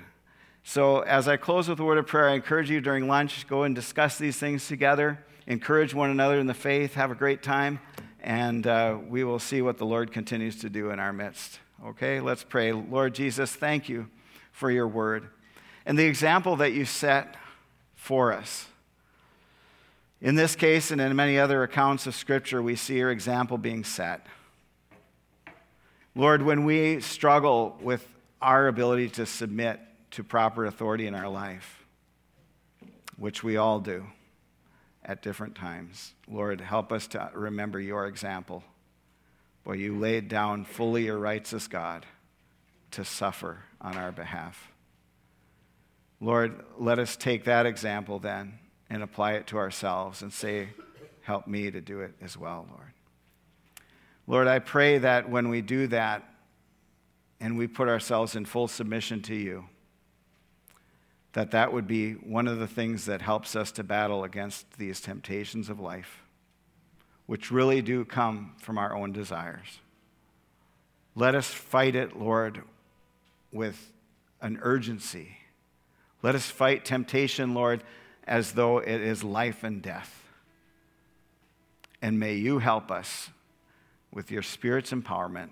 So, 0.64 1.00
as 1.00 1.28
I 1.28 1.36
close 1.36 1.68
with 1.68 1.78
a 1.78 1.84
word 1.84 1.98
of 1.98 2.06
prayer, 2.06 2.30
I 2.30 2.32
encourage 2.36 2.70
you 2.70 2.80
during 2.80 3.06
lunch, 3.06 3.46
go 3.48 3.64
and 3.64 3.74
discuss 3.74 4.16
these 4.16 4.38
things 4.38 4.66
together, 4.66 5.22
encourage 5.46 5.92
one 5.92 6.08
another 6.08 6.38
in 6.38 6.46
the 6.46 6.54
faith, 6.54 6.94
have 6.94 7.10
a 7.10 7.14
great 7.14 7.42
time, 7.42 7.80
and 8.22 8.66
uh, 8.66 8.96
we 9.06 9.22
will 9.22 9.38
see 9.38 9.60
what 9.60 9.76
the 9.76 9.84
Lord 9.84 10.10
continues 10.10 10.56
to 10.60 10.70
do 10.70 10.88
in 10.92 10.98
our 10.98 11.12
midst. 11.12 11.60
Okay, 11.84 12.18
let's 12.18 12.44
pray. 12.44 12.72
Lord 12.72 13.14
Jesus, 13.14 13.54
thank 13.54 13.90
you 13.90 14.08
for 14.52 14.70
your 14.70 14.88
word 14.88 15.28
and 15.84 15.98
the 15.98 16.06
example 16.06 16.56
that 16.56 16.72
you 16.72 16.86
set 16.86 17.36
for 17.94 18.32
us. 18.32 18.69
In 20.22 20.34
this 20.34 20.54
case, 20.54 20.90
and 20.90 21.00
in 21.00 21.16
many 21.16 21.38
other 21.38 21.62
accounts 21.62 22.06
of 22.06 22.14
Scripture, 22.14 22.60
we 22.60 22.76
see 22.76 22.98
your 22.98 23.10
example 23.10 23.56
being 23.56 23.84
set. 23.84 24.26
Lord, 26.14 26.42
when 26.42 26.66
we 26.66 27.00
struggle 27.00 27.78
with 27.80 28.06
our 28.42 28.68
ability 28.68 29.08
to 29.10 29.24
submit 29.24 29.80
to 30.10 30.22
proper 30.22 30.66
authority 30.66 31.06
in 31.06 31.14
our 31.14 31.28
life, 31.28 31.84
which 33.16 33.42
we 33.42 33.56
all 33.56 33.80
do 33.80 34.04
at 35.02 35.22
different 35.22 35.54
times, 35.54 36.12
Lord, 36.28 36.60
help 36.60 36.92
us 36.92 37.06
to 37.08 37.30
remember 37.32 37.80
your 37.80 38.06
example. 38.06 38.62
Boy, 39.64 39.74
you 39.74 39.98
laid 39.98 40.28
down 40.28 40.66
fully 40.66 41.04
your 41.06 41.18
rights 41.18 41.54
as 41.54 41.66
God 41.66 42.04
to 42.90 43.06
suffer 43.06 43.60
on 43.80 43.96
our 43.96 44.12
behalf. 44.12 44.70
Lord, 46.20 46.62
let 46.76 46.98
us 46.98 47.16
take 47.16 47.44
that 47.44 47.64
example 47.64 48.18
then 48.18 48.58
and 48.90 49.02
apply 49.02 49.32
it 49.34 49.46
to 49.46 49.56
ourselves 49.56 50.20
and 50.20 50.32
say, 50.32 50.68
Help 51.22 51.46
me 51.46 51.70
to 51.70 51.80
do 51.80 52.00
it 52.00 52.12
as 52.20 52.36
well, 52.36 52.66
Lord. 52.70 52.92
Lord, 54.26 54.48
I 54.48 54.58
pray 54.58 54.98
that 54.98 55.30
when 55.30 55.48
we 55.48 55.60
do 55.60 55.86
that 55.88 56.24
and 57.40 57.56
we 57.56 57.66
put 57.66 57.88
ourselves 57.88 58.34
in 58.34 58.44
full 58.44 58.68
submission 58.68 59.22
to 59.22 59.34
you, 59.34 59.66
that 61.32 61.52
that 61.52 61.72
would 61.72 61.86
be 61.86 62.14
one 62.14 62.48
of 62.48 62.58
the 62.58 62.66
things 62.66 63.04
that 63.06 63.22
helps 63.22 63.54
us 63.54 63.70
to 63.72 63.84
battle 63.84 64.24
against 64.24 64.78
these 64.78 65.00
temptations 65.00 65.68
of 65.68 65.78
life, 65.78 66.22
which 67.26 67.50
really 67.50 67.82
do 67.82 68.04
come 68.04 68.54
from 68.58 68.78
our 68.78 68.94
own 68.94 69.12
desires. 69.12 69.78
Let 71.14 71.34
us 71.34 71.48
fight 71.48 71.94
it, 71.94 72.18
Lord, 72.18 72.62
with 73.52 73.92
an 74.40 74.58
urgency. 74.62 75.36
Let 76.22 76.34
us 76.34 76.46
fight 76.50 76.84
temptation, 76.84 77.54
Lord, 77.54 77.84
as 78.30 78.52
though 78.52 78.78
it 78.78 79.00
is 79.00 79.24
life 79.24 79.64
and 79.64 79.82
death. 79.82 80.22
And 82.00 82.18
may 82.18 82.36
you 82.36 82.60
help 82.60 82.90
us 82.90 83.28
with 84.12 84.30
your 84.30 84.42
Spirit's 84.42 84.92
empowerment 84.92 85.50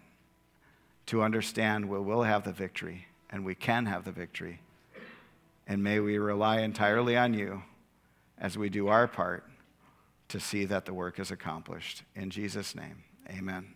to 1.07 1.23
understand 1.23 1.89
we 1.89 1.99
will 1.99 2.23
have 2.23 2.45
the 2.45 2.53
victory 2.53 3.07
and 3.31 3.45
we 3.45 3.57
can 3.57 3.87
have 3.87 4.05
the 4.05 4.13
victory. 4.13 4.61
And 5.67 5.83
may 5.83 5.99
we 5.99 6.19
rely 6.19 6.61
entirely 6.61 7.17
on 7.17 7.35
you 7.35 7.63
as 8.39 8.57
we 8.57 8.71
do 8.71 8.87
our 8.87 9.09
part 9.09 9.45
to 10.29 10.39
see 10.39 10.65
that 10.67 10.87
the 10.87 10.95
work 10.95 11.19
is 11.19 11.33
accomplished. 11.33 12.05
In 12.15 12.31
Jesus' 12.31 12.77
name, 12.77 13.03
amen. 13.29 13.75